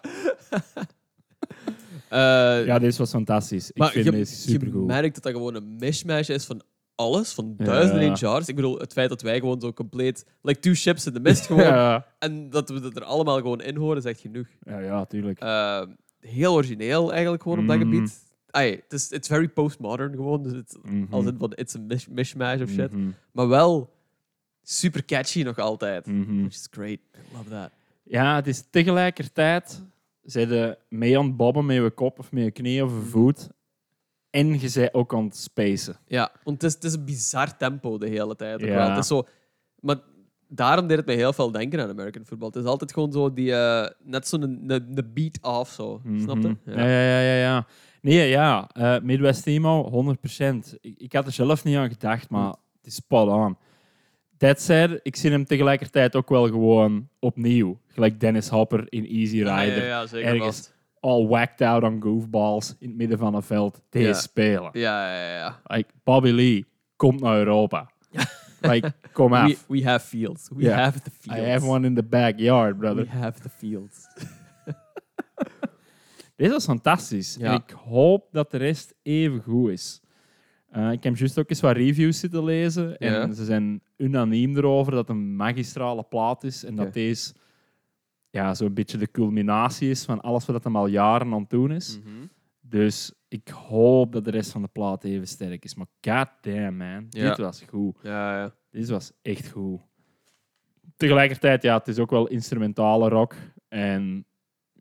[2.10, 3.72] Eh, Ja, dit was fantastisch.
[3.72, 4.88] Ik vind je, deze je supergoed.
[4.88, 6.62] merkt dat dat gewoon een mishmash is van
[6.96, 7.66] alles, van Ja.
[7.66, 8.48] duizenden in genres.
[8.48, 11.46] Ik bedoel, het feit dat wij gewoon zo compleet, like two ships in the mist
[11.46, 14.48] gewoon, Ja, en dat we het er allemaal gewoon in horen, is echt genoeg.
[14.62, 15.40] ja, ja, tuurlijk.
[15.40, 15.82] Eh,
[16.20, 17.86] heel origineel eigenlijk gewoon op dat Mhm.
[17.92, 18.30] gebied.
[18.52, 21.14] Ai, het is it's very postmodern gewoon, dus het, Mhm.
[21.14, 22.92] als in van it's a mish- mishmash of shit.
[22.92, 23.94] Mhm, Maar wel
[24.64, 26.06] super catchy nog altijd.
[26.06, 26.38] mhm.
[26.40, 27.00] Which is great.
[27.16, 27.70] I love that.
[28.04, 29.82] Ja, het is tegelijkertijd...
[30.24, 33.00] Zij de mee aan het bobben met je kop of met je knie of je
[33.10, 33.50] voet.
[34.30, 35.98] En je zij ook aan het spacen.
[36.08, 38.54] Ja, want het is, het is een bizar tempo de hele tijd.
[38.62, 38.76] ook Ja.
[38.76, 38.90] wel.
[38.90, 39.24] Het is zo,
[39.80, 39.96] maar
[40.48, 42.48] daarom deed het mij heel veel denken aan American football.
[42.48, 46.02] Het is altijd gewoon zo die, eh, net zo'n een, een, een beat off, zo.
[46.20, 46.56] Snap je?
[46.66, 47.36] Ja, ja, ja, ja.
[47.36, 47.68] ja.
[48.02, 48.70] Nee, ja.
[48.74, 50.74] eh, Midwest Emo, 100%.
[50.82, 53.58] Ik, ik had er zelf niet aan gedacht, maar het is spot on.
[54.38, 57.80] That said, ik zie hem tegelijkertijd ook wel gewoon opnieuw.
[57.88, 59.86] Gelijk Dennis Hopper in Easy Rider.
[59.86, 63.82] ja, ergens all whacked out on goofballs in het midden van een veld.
[63.90, 64.70] Deze spelen.
[64.72, 65.60] Ja, ja, ja.
[65.64, 67.90] Like, Bobby Lee komt naar Europa.
[68.62, 69.66] like, kom We, af.
[69.68, 70.50] we have fields.
[70.56, 71.50] We have the I fields.
[71.52, 73.04] have one in the backyard, brother.
[73.04, 74.08] We have the fields.
[76.42, 77.36] Dit was fantastisch.
[77.40, 77.54] Ja.
[77.54, 80.02] En ik hoop dat de rest even goed is.
[80.70, 82.98] Eh, ik heb juist ook eens wat reviews zitten lezen.
[82.98, 83.32] En Ja.
[83.34, 86.64] ze zijn unaniem erover dat het een magistrale plaat is.
[86.64, 87.34] En dat deze
[88.30, 91.72] ja, zo'n beetje de culminatie is van alles wat hem al jaren aan het doen
[91.72, 92.00] is.
[92.00, 92.26] Mhm.
[92.62, 95.76] Dus ik hoop dat de rest van de plaat even sterk is.
[95.76, 97.06] Maar god damn, man.
[97.10, 97.28] Ja.
[97.30, 97.98] Dit was goed.
[98.04, 98.54] Ja, ja.
[98.72, 99.80] Dit was echt goed.
[100.98, 103.36] Tegelijkertijd, ja, het is ook wel instrumentale rock.
[103.68, 104.26] En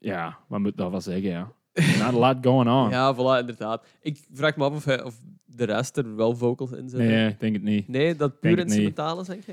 [0.00, 1.52] ja, wat moet ik daarvan zeggen, ja.
[1.74, 2.90] Not a lot going on.
[2.98, 3.86] Ja, voilà, inderdaad.
[4.00, 7.08] Ik vraag me af of, hij, of de rest er wel vocals in zitten.
[7.08, 7.88] Nee, ik denk het niet.
[7.88, 9.02] Nee, dat puur is, denk je?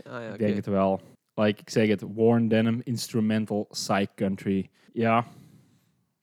[0.03, 1.01] Ah ja, Ik denk het wel.
[1.33, 4.69] Like, ik zeg het, Warren Denim, instrumental, psych country.
[4.93, 5.25] Ja.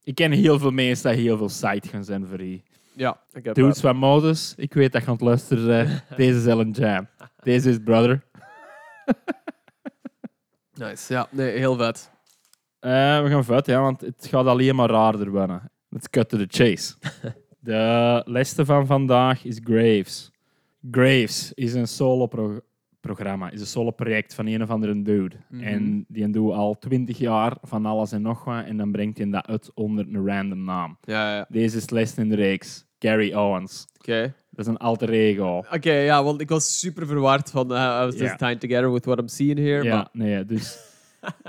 [0.03, 2.62] Ik ken heel veel mensen die heel veel psych gaan zijn voor die.
[2.97, 6.03] Ja, ik heb Dudes van Modus, ik weet dat je aan het luisteren bent.
[6.16, 7.09] Deze is Ellen Jam.
[7.43, 8.22] Deze is Brother.
[10.75, 11.12] Nice.
[11.12, 12.11] Ja, nee, heel vet.
[12.85, 15.70] Eh, we gaan vet, ja, want het gaat alleen maar raarder worden.
[15.89, 16.95] Let's cut to the chase.
[17.61, 20.30] de leste van vandaag is Graves.
[20.91, 25.37] Graves is een solo-programma, is een solo-project van een of andere dude.
[25.49, 25.62] Mhm.
[25.62, 29.30] En die doet al twintig jaar van alles en nog wat en dan brengt hij
[29.30, 30.99] dat uit onder een random naam.
[31.01, 31.47] Ja, ja.
[31.49, 32.85] Deze is les in de reeks.
[32.99, 33.87] Gary Owens.
[33.99, 34.35] Oké.
[34.51, 35.62] Dat is een alter ego.
[35.72, 38.37] Oké, ja, want ik was super verward van uh, I was just Ja.
[38.37, 39.82] tying together with what I'm seeing here.
[39.85, 40.78] Ja, Maar, nee, dus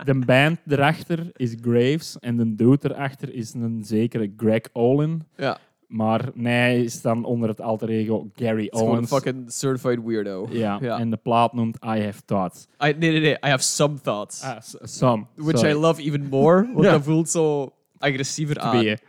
[0.04, 5.24] de band erachter is Graves en de dude erachter is een zekere Greg Olin.
[5.38, 5.58] ja,
[5.88, 9.10] Maar nee, is dan onder het alter ego Gary het is gewoon Owens.
[9.10, 10.48] fucking certified weirdo.
[10.52, 12.68] Ja, en de plaat noemt I Have Thoughts.
[12.84, 13.32] I, nee, nee, nee.
[13.34, 14.42] I have some thoughts.
[14.44, 15.26] Ah, some.
[15.36, 15.74] which sorry.
[15.76, 16.70] I love even more.
[16.74, 16.92] Want Ja.
[16.92, 18.78] dat voelt zo agressiever aan.
[18.84, 19.02] Wait,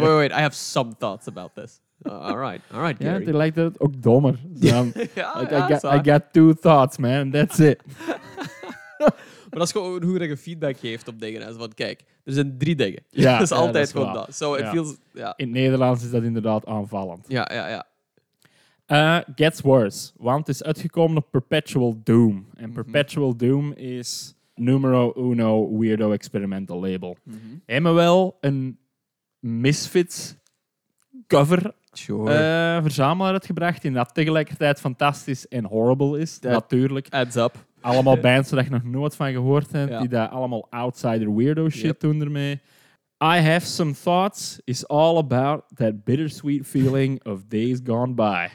[0.00, 1.80] wait, I have some thoughts about this.
[2.02, 4.34] Uh, all right, all right, Ja, het lijkt het ook dommer.
[4.60, 5.82] Ja, I, got.
[5.84, 7.30] I got two thoughts, man.
[7.30, 7.82] That's it.
[9.50, 11.54] Maar dat is gewoon hoe je feedback geeft op dingen.
[11.54, 13.02] Van, kijk, er zijn drie dingen.
[13.10, 14.14] Ja, dat is altijd dat is gewoon waar.
[14.26, 14.34] dat.
[14.34, 14.96] So it feels...
[15.12, 17.24] Ja, In het Nederlands is dat inderdaad aanvallend.
[17.28, 17.68] ja, ja.
[17.68, 17.86] ja.
[18.90, 22.32] Uh, gets worse, want het is uitgekomen op Perpetual Doom.
[22.54, 22.62] Mhm.
[22.64, 27.16] En Perpetual Doom is numero uno weirdo experimental label.
[27.22, 27.36] Mhm.
[27.66, 28.78] Hebben wel een
[29.38, 30.34] Misfits
[31.26, 32.32] cover Sure.
[32.34, 36.38] eh, verzamelaar uitgebracht, die dat tegelijkertijd fantastisch en horrible is.
[36.40, 37.06] Natuurlijk.
[37.10, 37.66] Adds up.
[37.80, 39.98] Allemaal bands waar je nog nooit van gehoord hebt, Ja.
[40.00, 42.00] die daar allemaal outsider weirdo shit Yep.
[42.00, 42.52] doen ermee.
[43.22, 48.48] I Have Some Thoughts is all about that bittersweet feeling of days gone by.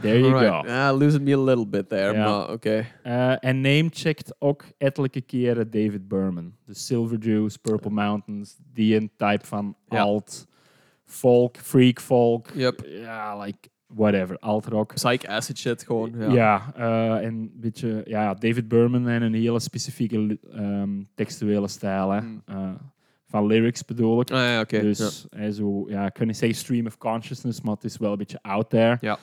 [0.00, 0.48] There you Right.
[0.66, 0.72] go.
[0.72, 2.86] Ah, losing me a little bit there, maar oké.
[3.02, 6.54] Eh, en name-checkt ook ettelijke keren David Berman.
[6.64, 10.46] De Silver Juice, Purple Mountains, die een type van alt,
[11.04, 12.50] folk, freak folk.
[12.54, 12.82] Yep.
[12.86, 14.94] Ja, like whatever, alt rock.
[14.94, 16.12] Psych acid shit gewoon.
[16.18, 16.32] Ja.
[16.32, 22.10] Ja, eh, en een beetje, ja, David Berman en een hele specifieke ehm, textuele stijl.
[22.10, 22.18] Hè.
[22.18, 22.42] Hmm.
[22.44, 22.70] Eh,
[23.26, 24.30] van lyrics bedoel ik.
[24.30, 24.80] Ah, ja, oké.
[24.80, 28.12] Dus hij zo, ja, ik kan niet zeggen stream of consciousness, maar het is wel
[28.12, 28.96] een beetje out there.
[29.00, 29.18] Ja.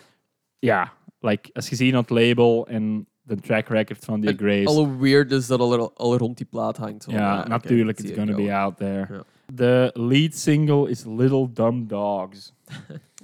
[0.59, 4.65] Ja, like, als je ziet aan het label en de track record van die Grace.
[4.65, 7.05] Alle weirdness dat al, al rond die plaat hangt.
[7.09, 9.07] Ja, oké, natuurlijk, zie it's gonna be out there.
[9.09, 9.24] Ja.
[9.53, 12.53] De lead single is Little Dumb Dogs.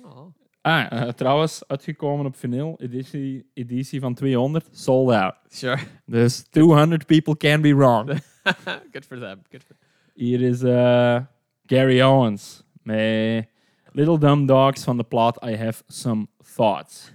[0.66, 5.36] Ah, eh, trouwens, uitgekomen op vinyl, editie, editie van 200, sold out.
[5.50, 5.78] Sure.
[6.06, 8.10] Dus 200 people can be wrong.
[8.94, 9.42] Good for them.
[9.50, 9.76] Good for
[10.14, 11.20] Hier is eh,
[11.66, 13.48] Gary Owens met
[13.92, 17.14] Little Dumb Dogs van de plaat I Have Some Thoughts.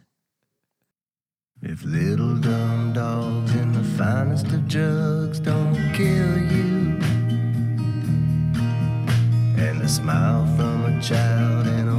[1.61, 6.99] If little dumb dogs in the finest of drugs don't kill you,
[9.57, 11.98] and the smile from a child and a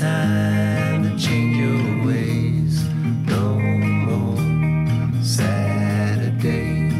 [0.00, 2.82] time to change your ways.
[3.26, 3.58] No
[4.06, 6.94] more Saturdays.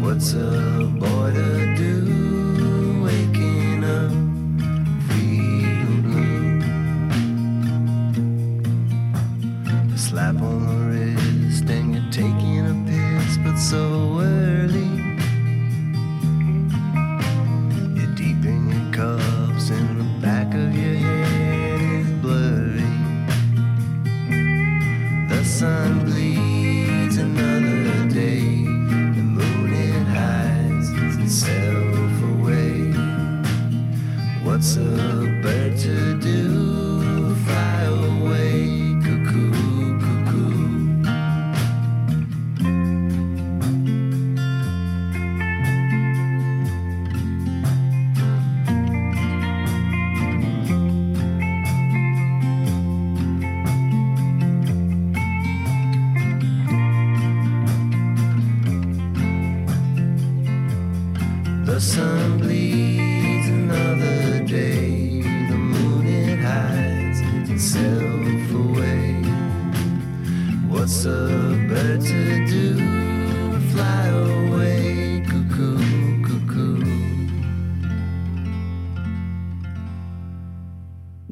[0.00, 1.71] What's a boy to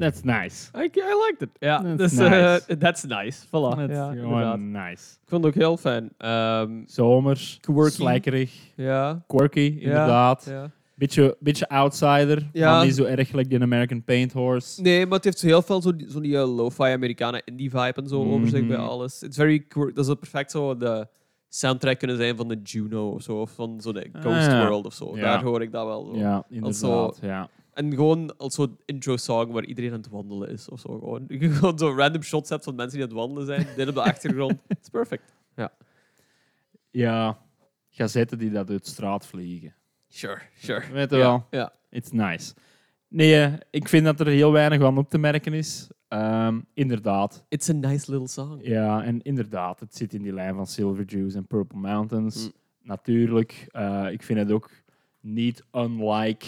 [0.01, 0.69] That's nice.
[0.77, 1.49] I, I liked it.
[1.59, 2.63] Ja, That's dus, nice.
[2.67, 3.45] eh, that's nice.
[3.47, 3.75] Voilà.
[3.77, 4.59] That's ja, gewoon inderdaad.
[4.59, 5.03] nice.
[5.23, 6.09] Ik vond het ook heel fijn.
[6.17, 7.91] Ehm, Zomers, Quirky.
[7.91, 9.23] slijkerig, ja.
[9.27, 10.45] quirky, inderdaad.
[10.49, 10.69] Ja.
[10.95, 12.71] Beetje, beetje outsider, Ja.
[12.75, 14.81] maar niet zo erg gelijk die American Paint Horse.
[14.81, 18.07] Nee, maar het heeft heel veel zo'n zo die eh, lo-fi Amerikanen indie vibe en
[18.07, 18.85] zo over zich bij Mhm.
[18.87, 19.23] alles.
[19.23, 21.07] It's very quir- dat zou perfect zo de
[21.49, 24.67] soundtrack kunnen zijn van de Juno of zo, of van zo de Ah, Ghost ja.
[24.67, 25.15] World of zo.
[25.15, 25.21] Ja.
[25.21, 26.17] Daar hoor ik dat wel zo.
[26.17, 26.75] Ja, inderdaad.
[26.75, 27.49] zo- Ja.
[27.73, 30.99] En gewoon als zo'n intro song waar iedereen aan het wandelen is of zo.
[30.99, 31.25] Gewoon,
[31.57, 34.01] gewoon zo random shots hebt van mensen die aan het wandelen zijn, dit op de
[34.03, 34.57] achtergrond.
[34.67, 35.33] It's perfect.
[36.91, 37.37] ja,
[37.89, 39.75] gazetten die dat uit de straat vliegen.
[40.07, 40.91] Sure, sure.
[40.91, 41.73] Weet je Ja, wel, Ja.
[41.89, 42.53] it's nice.
[43.07, 45.89] Nee, eh, ik vind dat er heel weinig van op te merken is.
[46.07, 47.45] Ehm, inderdaad.
[47.49, 48.59] It's a nice little song.
[48.61, 52.43] Ja, en inderdaad, het zit in die lijn van Silver Juice en Purple Mountains.
[52.43, 52.51] Mm.
[52.83, 54.69] Natuurlijk, eh, ik vind het ook
[55.19, 56.47] niet unlike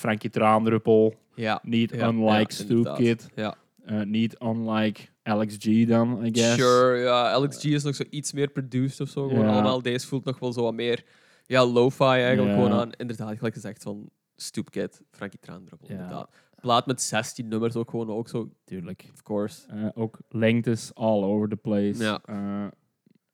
[0.00, 1.60] Frankie Traandruppel, Ja.
[1.62, 2.94] niet Ja, unlike ja.
[2.94, 3.54] Kid, Ja.
[3.84, 6.54] eh, niet unlike Alex G dan, I guess.
[6.54, 7.30] Sure, ja.
[7.30, 9.28] Alex G is nog zo iets meer produced of zo.
[9.28, 9.52] Gewoon Ja.
[9.52, 9.82] allemaal.
[9.82, 11.04] Deze voelt nog wel zo wat meer
[11.46, 12.54] ja, lo-fi eigenlijk.
[12.54, 15.88] Gewoon aan, inderdaad, gelijk gezegd, van Stoop Kid, Frankie Traandruppel.
[15.88, 15.94] Ja.
[15.94, 16.30] Inderdaad.
[16.60, 19.04] Plaat met 16 nummers ook gewoon, ook zo, Tuurlijk.
[19.12, 19.66] of course.
[19.68, 22.02] Eh, ook lengtes all over the place.
[22.02, 22.20] Ja.
[22.24, 22.66] Eh,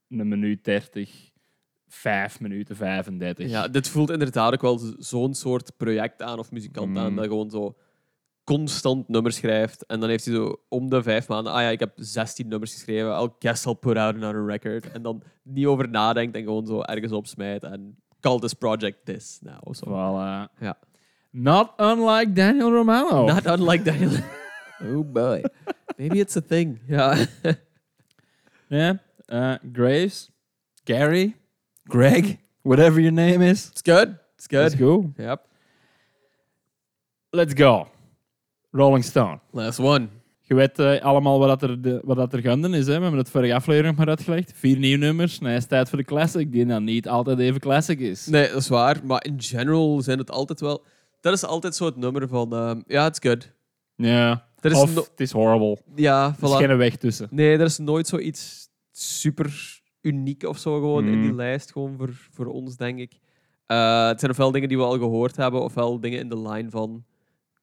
[0.08, 1.30] een minuut 30,
[1.96, 3.48] 5 minuten 35.
[3.48, 7.16] Ja, dit voelt inderdaad ook wel zo'n soort project aan of muzikant aan Mm.
[7.16, 7.74] dat gewoon zo
[8.44, 9.86] constant nummers schrijft.
[9.86, 12.72] En dan heeft hij zo om de vijf maanden, ah ja, ik heb 16 nummers
[12.72, 13.10] geschreven.
[13.10, 14.90] I'll guess I'll put out another record.
[14.92, 19.38] En dan niet over nadenkt en gewoon zo ergens opsmijt en call this project this
[19.42, 19.58] now.
[19.62, 19.84] of zo.
[19.86, 20.52] Voilà.
[20.60, 20.78] Ja.
[21.30, 23.24] Not unlike Daniel Romano.
[23.24, 24.10] Not unlike Daniel.
[24.94, 25.44] oh boy.
[25.96, 26.80] Maybe it's a thing.
[26.86, 27.16] Ja.
[28.68, 28.96] Yeah.
[29.28, 30.30] Uh, Graves,
[30.84, 31.36] Gary,
[31.88, 33.68] Greg, whatever your name is.
[33.70, 34.16] It's good.
[34.36, 35.12] It's Let's good.
[35.16, 35.22] go.
[35.22, 35.40] Yep.
[37.30, 37.86] Let's go.
[38.72, 39.40] Rolling Stone.
[39.52, 40.08] Last one.
[40.40, 42.86] Je weet eh, allemaal wat, dat er, de, wat dat er gaande is.
[42.86, 42.94] Hè?
[42.96, 44.52] We hebben het vorige aflevering nog maar uitgelegd.
[44.54, 45.38] Vier nieuwe nummers.
[45.38, 48.26] Nee, het is tijd voor de classic, die dan niet altijd even classic is.
[48.26, 49.00] Nee, dat is waar.
[49.04, 50.84] Maar in general zijn het altijd wel...
[51.20, 52.52] dat is altijd zo het nummer van...
[52.54, 53.52] ehm, Ja, it's good.
[53.96, 54.44] Ja.
[54.60, 55.78] Is of no- het is horrible.
[55.94, 56.56] ja, Er is voilà.
[56.56, 57.28] geen weg tussen.
[57.30, 61.36] Nee, er is nooit zoiets super uniek of zo gewoon in die Mm.
[61.36, 63.12] lijst, gewoon voor, voor ons, denk ik.
[63.66, 66.70] Eh, het zijn ofwel dingen die we al gehoord hebben, ofwel dingen in de line
[66.70, 67.04] van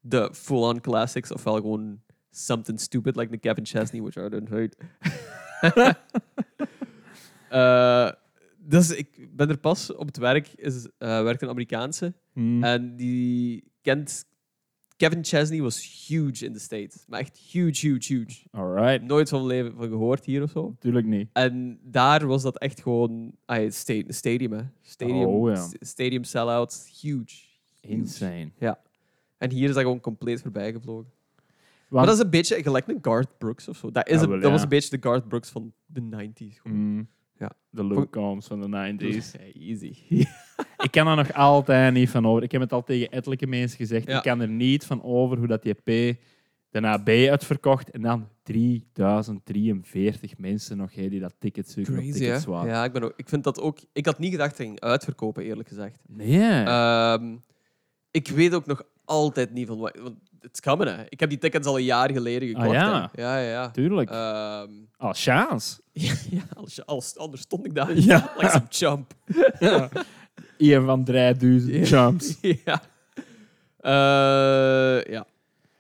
[0.02, 4.76] de full-on classics, ofwel gewoon something stupid, like the Kevin Chesney, which I don't hate.
[7.50, 8.10] Eh,
[8.58, 12.64] dus ik ben er pas op het werk, is, eh, werkt een Amerikaanse, Hmm.
[12.64, 14.26] en die kent...
[15.10, 17.04] Kevin Chesney was huge in de States.
[17.08, 18.44] Maar echt huge, huge, huge.
[18.52, 19.02] Alright.
[19.02, 20.76] Nooit van mijn leven van gehoord hier of zo.
[20.80, 21.30] Tuurlijk niet.
[21.34, 23.32] En daar was dat echt gewoon...
[23.46, 24.62] Ah, sta- stadium, hè.
[24.82, 25.56] Stadium, Oh, ja.
[25.56, 27.00] st- stadium sell-outs.
[27.02, 27.36] Huge.
[27.82, 28.52] Insane.
[29.38, 31.12] En hier is dat gewoon compleet voorbij gevlogen.
[31.90, 33.92] Maar dat is een beetje gelijk een Garth Brooks of zo.
[33.92, 34.64] Dat, is een- was ja.
[34.64, 36.60] een beetje de Garth Brooks van de 90s.
[36.62, 36.78] gewoon.
[36.78, 37.08] Mm.
[37.44, 37.52] Ja.
[37.70, 39.32] De Luke Combs van de 90s.
[39.40, 39.96] Ja, easy.
[40.86, 42.44] ik kan er nog altijd niet van over.
[42.44, 44.08] Ik heb het al tegen ettelijke mensen gezegd.
[44.08, 44.18] Ja.
[44.18, 46.18] Ik kan er niet van over hoe dat die P
[46.70, 47.90] daarna B uitverkocht.
[47.90, 52.26] En dan 3043 mensen nog hè, die dat ticket zoeken op Crazy, hè?
[52.26, 52.72] tickets waren.
[52.72, 53.78] Ja, ik, ben ook, ik vind dat ook...
[53.94, 56.00] Ik had niet gedacht dat ging uitverkopen, eerlijk gezegd.
[56.08, 56.64] Nee.
[56.64, 57.36] Ehm,
[58.12, 59.98] ik weet ook nog altijd niet van wat...
[60.52, 61.04] Is coming, hè.
[61.10, 62.68] Ik heb die tickets al een jaar geleden gekocht.
[62.68, 63.10] Ah, ja?
[63.14, 63.22] hè.
[63.22, 63.70] Ja, ja, ja.
[63.72, 64.10] Tuurlijk.
[65.12, 65.82] Chance.
[65.92, 67.98] ja, ja als, als, anders stond ik daar.
[68.12, 68.34] Ja.
[68.38, 69.14] Like some chump.
[70.58, 71.82] Ian van 3000 Ja.
[71.84, 72.38] jumps.
[72.42, 72.82] ja.
[73.80, 75.26] Eh, ja.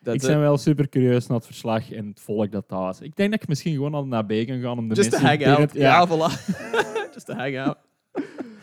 [0.01, 3.01] Dat Ik ben wel super curieus naar het verslag en het volk dat daar is.
[3.01, 5.17] Ik denk dat ik misschien gewoon al naar B kan gaan om de Just to
[5.21, 5.27] mensen...
[5.27, 5.71] hang binnen out.
[5.71, 6.07] te- Ja, Ja.
[6.07, 6.45] voilà.
[7.13, 7.77] Just to hang out.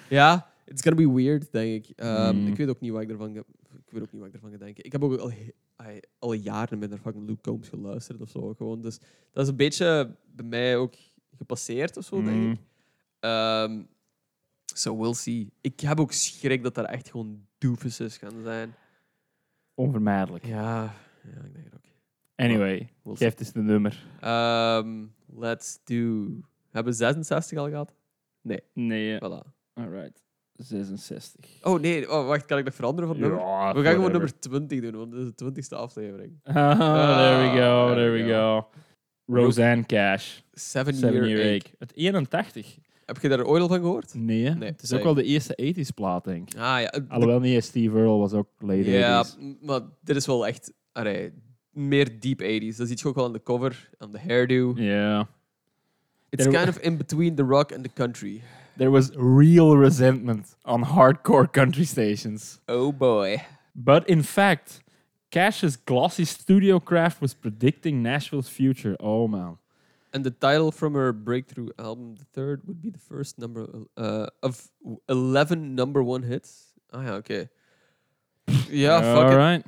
[0.08, 1.92] ja, it's gonna be weird, denk ik.
[1.96, 2.46] Ehm, Mm.
[2.46, 3.40] Ik weet ook niet wat ik ervan ga...
[3.86, 4.84] Ik weet ook niet wat ik ervan ga denken.
[4.84, 5.32] Ik heb ook al,
[5.80, 8.54] ai, al jaren met naar fucking Luke Combs geluisterd of zo.
[8.54, 8.80] Gewoon.
[8.80, 8.98] Dus
[9.32, 10.94] dat is een beetje bij mij ook
[11.36, 12.50] gepasseerd of zo, denk Mm.
[12.52, 12.58] ik.
[13.20, 13.82] Ehm,
[14.74, 15.52] so we'll see.
[15.60, 18.74] Ik heb ook schrik dat er echt gewoon doofuses gaan zijn.
[19.74, 20.46] Onvermijdelijk.
[20.46, 20.82] Ja,
[21.22, 21.80] ja ik denk het ook.
[22.36, 24.06] Anyway, We'll geef eens de nummer.
[24.20, 26.26] Ehm, let's do...
[26.70, 27.94] Hebben we 66 al gehad?
[28.72, 29.16] Nee.
[29.18, 29.46] Voilà.
[29.74, 30.24] Alright.
[30.64, 31.50] 66.
[31.62, 33.38] Oh nee, oh, wacht, kan ik nog veranderen van nummer?
[33.40, 35.44] Ja, we gaan gewoon nummer 20 doen, want dit is de
[35.74, 36.32] 20ste aflevering.
[36.42, 36.78] Ah,
[37.18, 38.68] there we go, Ah, there we go.
[39.26, 40.38] Roseanne Cash.
[40.52, 41.56] Seven, Seven Year, Year Ache.
[41.66, 41.74] Ache.
[41.78, 42.78] Het 81.
[43.04, 44.14] Heb je daar ooit al van gehoord?
[44.14, 44.50] Nee?
[44.50, 44.98] Nee, het is nee.
[44.98, 46.58] ook wel de eerste 80s plaat, denk ik.
[46.60, 46.90] Ah ja.
[46.90, 49.36] de- Alhoewel niet, Steve Earle was ook late Ja, 80s.
[49.38, 51.32] m- maar dit is wel echt allee,
[51.70, 52.76] meer deep 80s.
[52.76, 54.72] Dat ziet je ook wel aan de cover, aan de hairdo.
[54.76, 55.28] Ja.
[56.28, 58.42] It's There- kind of in between the rock and the country.
[58.80, 62.62] There was real resentment on hardcore country stations.
[62.66, 63.44] Oh boy.
[63.74, 64.80] But in fact,
[65.30, 68.96] Cash's glossy studio craft was predicting Nashville's future.
[68.98, 69.58] Oh man.
[70.14, 73.68] And the title from her breakthrough album, the third, would be the first number
[73.98, 74.70] uh, of
[75.10, 76.72] 11 number one hits.
[76.90, 77.50] Ah ja, oké.
[78.70, 79.36] Ja, fuck it.
[79.36, 79.66] Alright.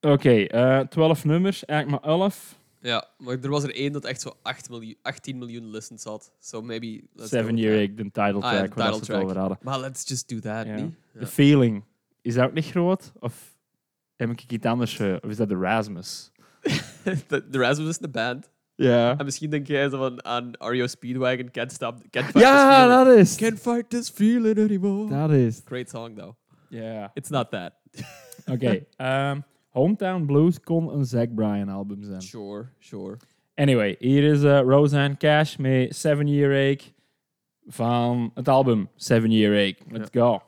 [0.00, 2.57] Oké, eh 12 nummers, eigenlijk maar 11.
[2.80, 6.32] Ja, maar er was er één dat echt zo 8 miljoen, 18 miljoen listens had.
[6.38, 7.00] So maybe...
[7.14, 7.82] let's Seven Year that.
[7.82, 9.58] Ache, de title Ah ja, track, de title het over hadden.
[9.62, 10.74] Maar let's just do that, Ja.
[10.74, 10.94] niet?
[11.18, 11.84] The Feeling,
[12.22, 13.12] is dat ook niet groot?
[13.20, 13.56] Of
[14.16, 15.00] heb ik iets anders?
[15.00, 16.30] of is dat de Rasmus?
[17.28, 18.50] de, de Rasmus is de band.
[18.74, 19.18] Ja.
[19.18, 22.02] En misschien denk jij zo van aan REO Speedwagon, Can't Stop...
[22.10, 23.04] Can't fight Ja, this feeling.
[23.06, 23.36] dat is.
[23.36, 25.08] Can't fight this feeling anymore.
[25.08, 25.62] Dat is.
[25.64, 26.34] Great song, though.
[26.68, 27.10] Ja.
[27.14, 27.72] It's not that.
[28.46, 28.84] Oké.
[28.96, 32.22] ehm, Hometown Blues kon een Zack Bryan album zijn.
[32.22, 33.16] Sure, sure.
[33.54, 36.92] Anyway, hier is eh, Roseanne Cash met Seven Year Ache
[37.66, 39.76] van het album Seven Year Ache.
[39.90, 40.42] Let's go.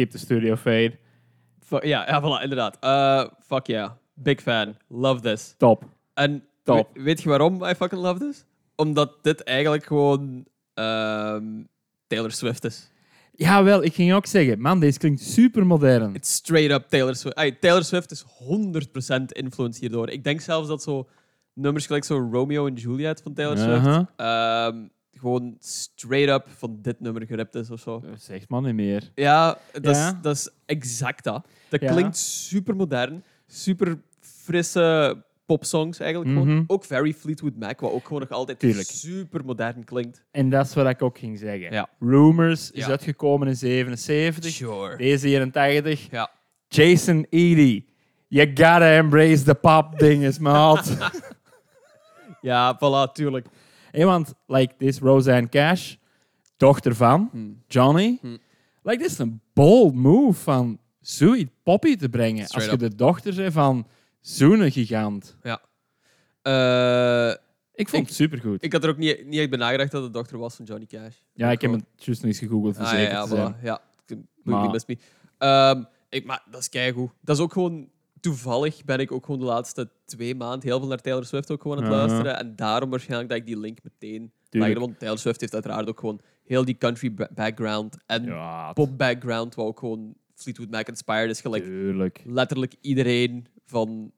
[0.00, 0.98] Skip de studio fade.
[1.60, 2.76] Fu- ja, ja, voilà, inderdaad.
[2.80, 3.90] Eh, fuck yeah.
[4.14, 4.76] Big fan.
[4.88, 5.54] Love this.
[5.58, 5.84] Top.
[6.14, 6.88] En Top.
[6.94, 8.44] we- weet je waarom I fucking love this?
[8.76, 11.44] Omdat dit eigenlijk gewoon ehm,
[12.06, 12.90] Taylor Swift is.
[13.32, 16.14] Jawel, ik ging ook zeggen, man, deze klinkt super modern.
[16.14, 17.36] It's straight up Taylor Swift.
[17.36, 20.10] Ay, Taylor Swift is 100% influence hierdoor.
[20.10, 21.08] Ik denk zelfs dat zo
[21.54, 24.06] nummers gelijk zo Romeo en Juliet van Taylor Swift Uh-huh.
[24.16, 24.86] ehm,
[25.20, 28.02] gewoon straight up van dit nummer geript is of zo.
[28.16, 29.10] Zegt man niet meer.
[29.14, 30.08] Ja, dat, Ja.
[30.08, 31.46] Is, dat is exact dat.
[31.68, 31.90] Dat Ja.
[31.92, 35.16] klinkt super modern, super frisse
[35.46, 36.54] popsongs eigenlijk gewoon.
[36.54, 36.64] Mhm.
[36.66, 38.88] Ook very Fleetwood Mac, wat ook gewoon nog altijd Tuurlijk.
[38.88, 40.24] super modern klinkt.
[40.30, 41.72] En dat is wat ik ook ging zeggen.
[41.72, 41.88] Ja.
[42.00, 42.90] Rumors is Ja.
[42.90, 44.50] uitgekomen in 77.
[44.52, 44.96] Sure.
[44.96, 46.10] Deze 81.
[46.10, 46.30] Ja.
[46.68, 47.84] Jason Eady.
[48.28, 50.96] You gotta embrace the pop dinges, maat.
[52.40, 53.46] Ja, voilà, tuurlijk.
[53.92, 55.96] Want, like, this Roseanne Cash,
[56.56, 57.62] dochter van Hmm.
[57.68, 58.18] Johnny.
[58.20, 58.38] Hmm.
[58.82, 62.44] Like, dit is een bold move van zoiets poppy te brengen.
[62.44, 63.86] Straight als je de dochter bent van
[64.20, 65.36] zo'n gigant.
[66.42, 67.30] Eh,
[67.74, 68.64] Ik vond Ik- het supergoed.
[68.64, 70.64] ik had er ook niet, niet echt bij nagedacht dat het de dochter was van
[70.64, 71.14] Johnny Cash.
[71.32, 73.62] ja, ik heb het juist nog eens gegoogeld voor Ah, ja, ja, voilà.
[73.62, 73.80] Ja,
[74.42, 74.96] Maar- me.
[75.38, 77.10] Ehm, ik, maar dat is keigoed.
[77.20, 77.88] Dat is ook gewoon...
[78.20, 81.62] Toevallig ben ik ook gewoon de laatste twee maanden heel veel naar Taylor Swift ook
[81.62, 82.08] gewoon aan het Uh-huh.
[82.08, 82.38] luisteren.
[82.38, 84.80] En daarom waarschijnlijk dat ik die link meteen legde.
[84.80, 88.98] Want Taylor Swift heeft uiteraard ook gewoon heel die country ba- background en Ja, pop
[88.98, 91.40] background, wat ook gewoon Fleetwood Mac inspired is.
[91.40, 92.22] Gelijk tuurlijk.
[92.26, 94.12] letterlijk iedereen van,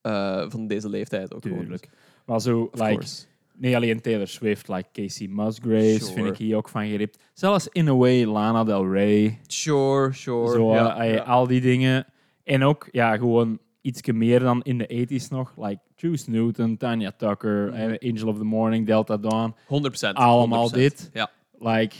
[0.00, 1.78] eh, van deze leeftijd ook gewoon.
[2.26, 3.24] Maar zo, Of like, course.
[3.54, 6.12] niet alleen Taylor Swift, like Casey Musgraves Sure.
[6.12, 7.18] vind ik hier ook van geript.
[7.32, 9.38] Zelfs in a way Lana Del Rey.
[9.46, 10.50] Sure, sure.
[10.52, 11.22] Zo, ja, eh, ja.
[11.22, 12.06] al die dingen.
[12.48, 15.52] En ook, ja, gewoon iets meer dan in de 80s nog.
[15.56, 17.74] Like Juice Newton, Tanya Tucker, Mhm.
[17.76, 19.54] eh, Angel of the Morning, Delta Dawn.
[19.66, 20.16] 100%.
[20.16, 20.72] Allemaal 100%.
[20.98, 21.10] dit.
[21.12, 21.30] Ja.
[21.58, 21.96] Like,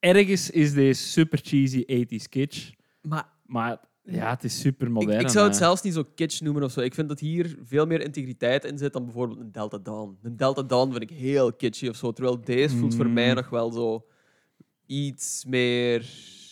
[0.00, 2.70] ergens is deze super cheesy 80s kitsch.
[3.02, 5.20] Maar Maar ja, het is super modern.
[5.20, 5.60] ik zou het hè.
[5.64, 6.80] zelfs niet zo kitsch noemen of zo.
[6.80, 10.18] Ik vind dat hier veel meer integriteit in zit dan bijvoorbeeld een Delta Dawn.
[10.22, 12.12] Een Delta Dawn vind ik heel kitschy of zo.
[12.12, 13.12] Terwijl deze voelt voor Mm.
[13.12, 14.06] mij nog wel zo
[14.86, 16.04] iets meer...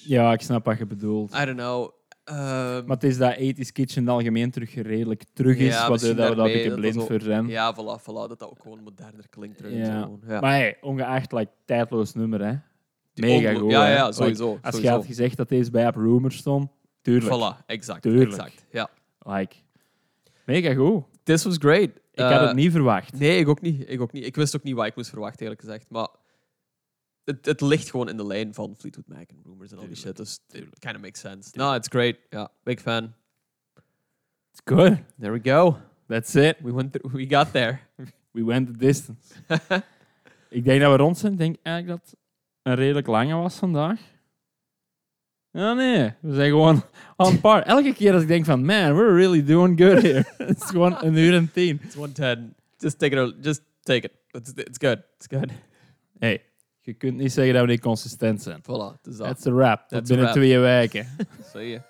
[0.05, 1.35] Ja, ik snap wat je bedoelt.
[1.35, 1.91] I don't know.
[2.31, 5.89] Ehm, Maar het is dat 80s kitsch in het algemeen terug redelijk terug is, Ja,
[5.89, 7.47] dat we daar een beetje blind voor zijn.
[7.49, 8.05] ja, voilà, voilà.
[8.29, 9.61] Dat dat ook gewoon moderner klinkt.
[9.69, 10.09] Ja.
[10.29, 10.41] ja.
[10.41, 12.55] Maar hey, ongeacht, like, tijdloos nummer, hè.
[13.15, 14.59] Mega goed, Ja, ja, Like, sowieso.
[14.63, 16.71] Als je had gezegd dat deze bij op Rumor stond,
[17.03, 17.35] tuurlijk.
[17.35, 18.03] Voilà, exact.
[18.03, 18.31] Tuurlijk.
[18.31, 18.65] exact.
[18.71, 18.91] Ja.
[19.19, 19.55] Like,
[20.45, 21.03] mega goed.
[21.23, 21.91] This was great.
[22.13, 23.19] Ik had Eh, het niet verwacht.
[23.19, 23.85] Nee, ik ook niet.
[23.91, 24.27] Ik ook niet.
[24.27, 25.87] Ik wist ook niet wat ik moest verwachten, eerlijk gezegd.
[25.89, 26.09] Maar
[27.31, 29.97] het, het ligt gewoon in de lijn van Fleetwood Mac en Rumors en al die
[29.97, 30.17] shit.
[30.17, 31.51] Dus it kind of makes sense.
[31.55, 32.17] No, it's great.
[32.31, 33.15] Ja, big fan.
[34.53, 34.99] It's good.
[35.19, 35.77] There we go.
[36.07, 36.57] That's it.
[36.63, 37.79] We, went we got there.
[38.33, 39.35] We went the distance.
[40.49, 41.33] ik denk dat we rond zijn.
[41.33, 42.21] Ik denk eigenlijk dat het
[42.63, 44.01] een redelijk lange was vandaag.
[45.51, 46.13] Ja, nee.
[46.21, 46.83] We zijn gewoon
[47.17, 47.63] on par.
[47.63, 50.25] Elke keer als ik denk van, man, we're really doing good here.
[50.37, 51.81] Het is gewoon een uur en tien.
[51.83, 52.55] It's 110.
[52.79, 53.35] Just take it.
[53.45, 54.13] Just take it.
[54.31, 55.03] It's, it's good.
[55.17, 55.51] It's good.
[56.19, 56.43] Hey,
[56.91, 58.61] je kunt niet zeggen dat we niet consistent zijn.
[58.63, 58.97] Voilà.
[58.97, 59.27] Het is dat.
[59.27, 59.89] That's a wrap.
[59.89, 61.07] Tot a binnen twee weken.
[61.53, 61.81] Zie je.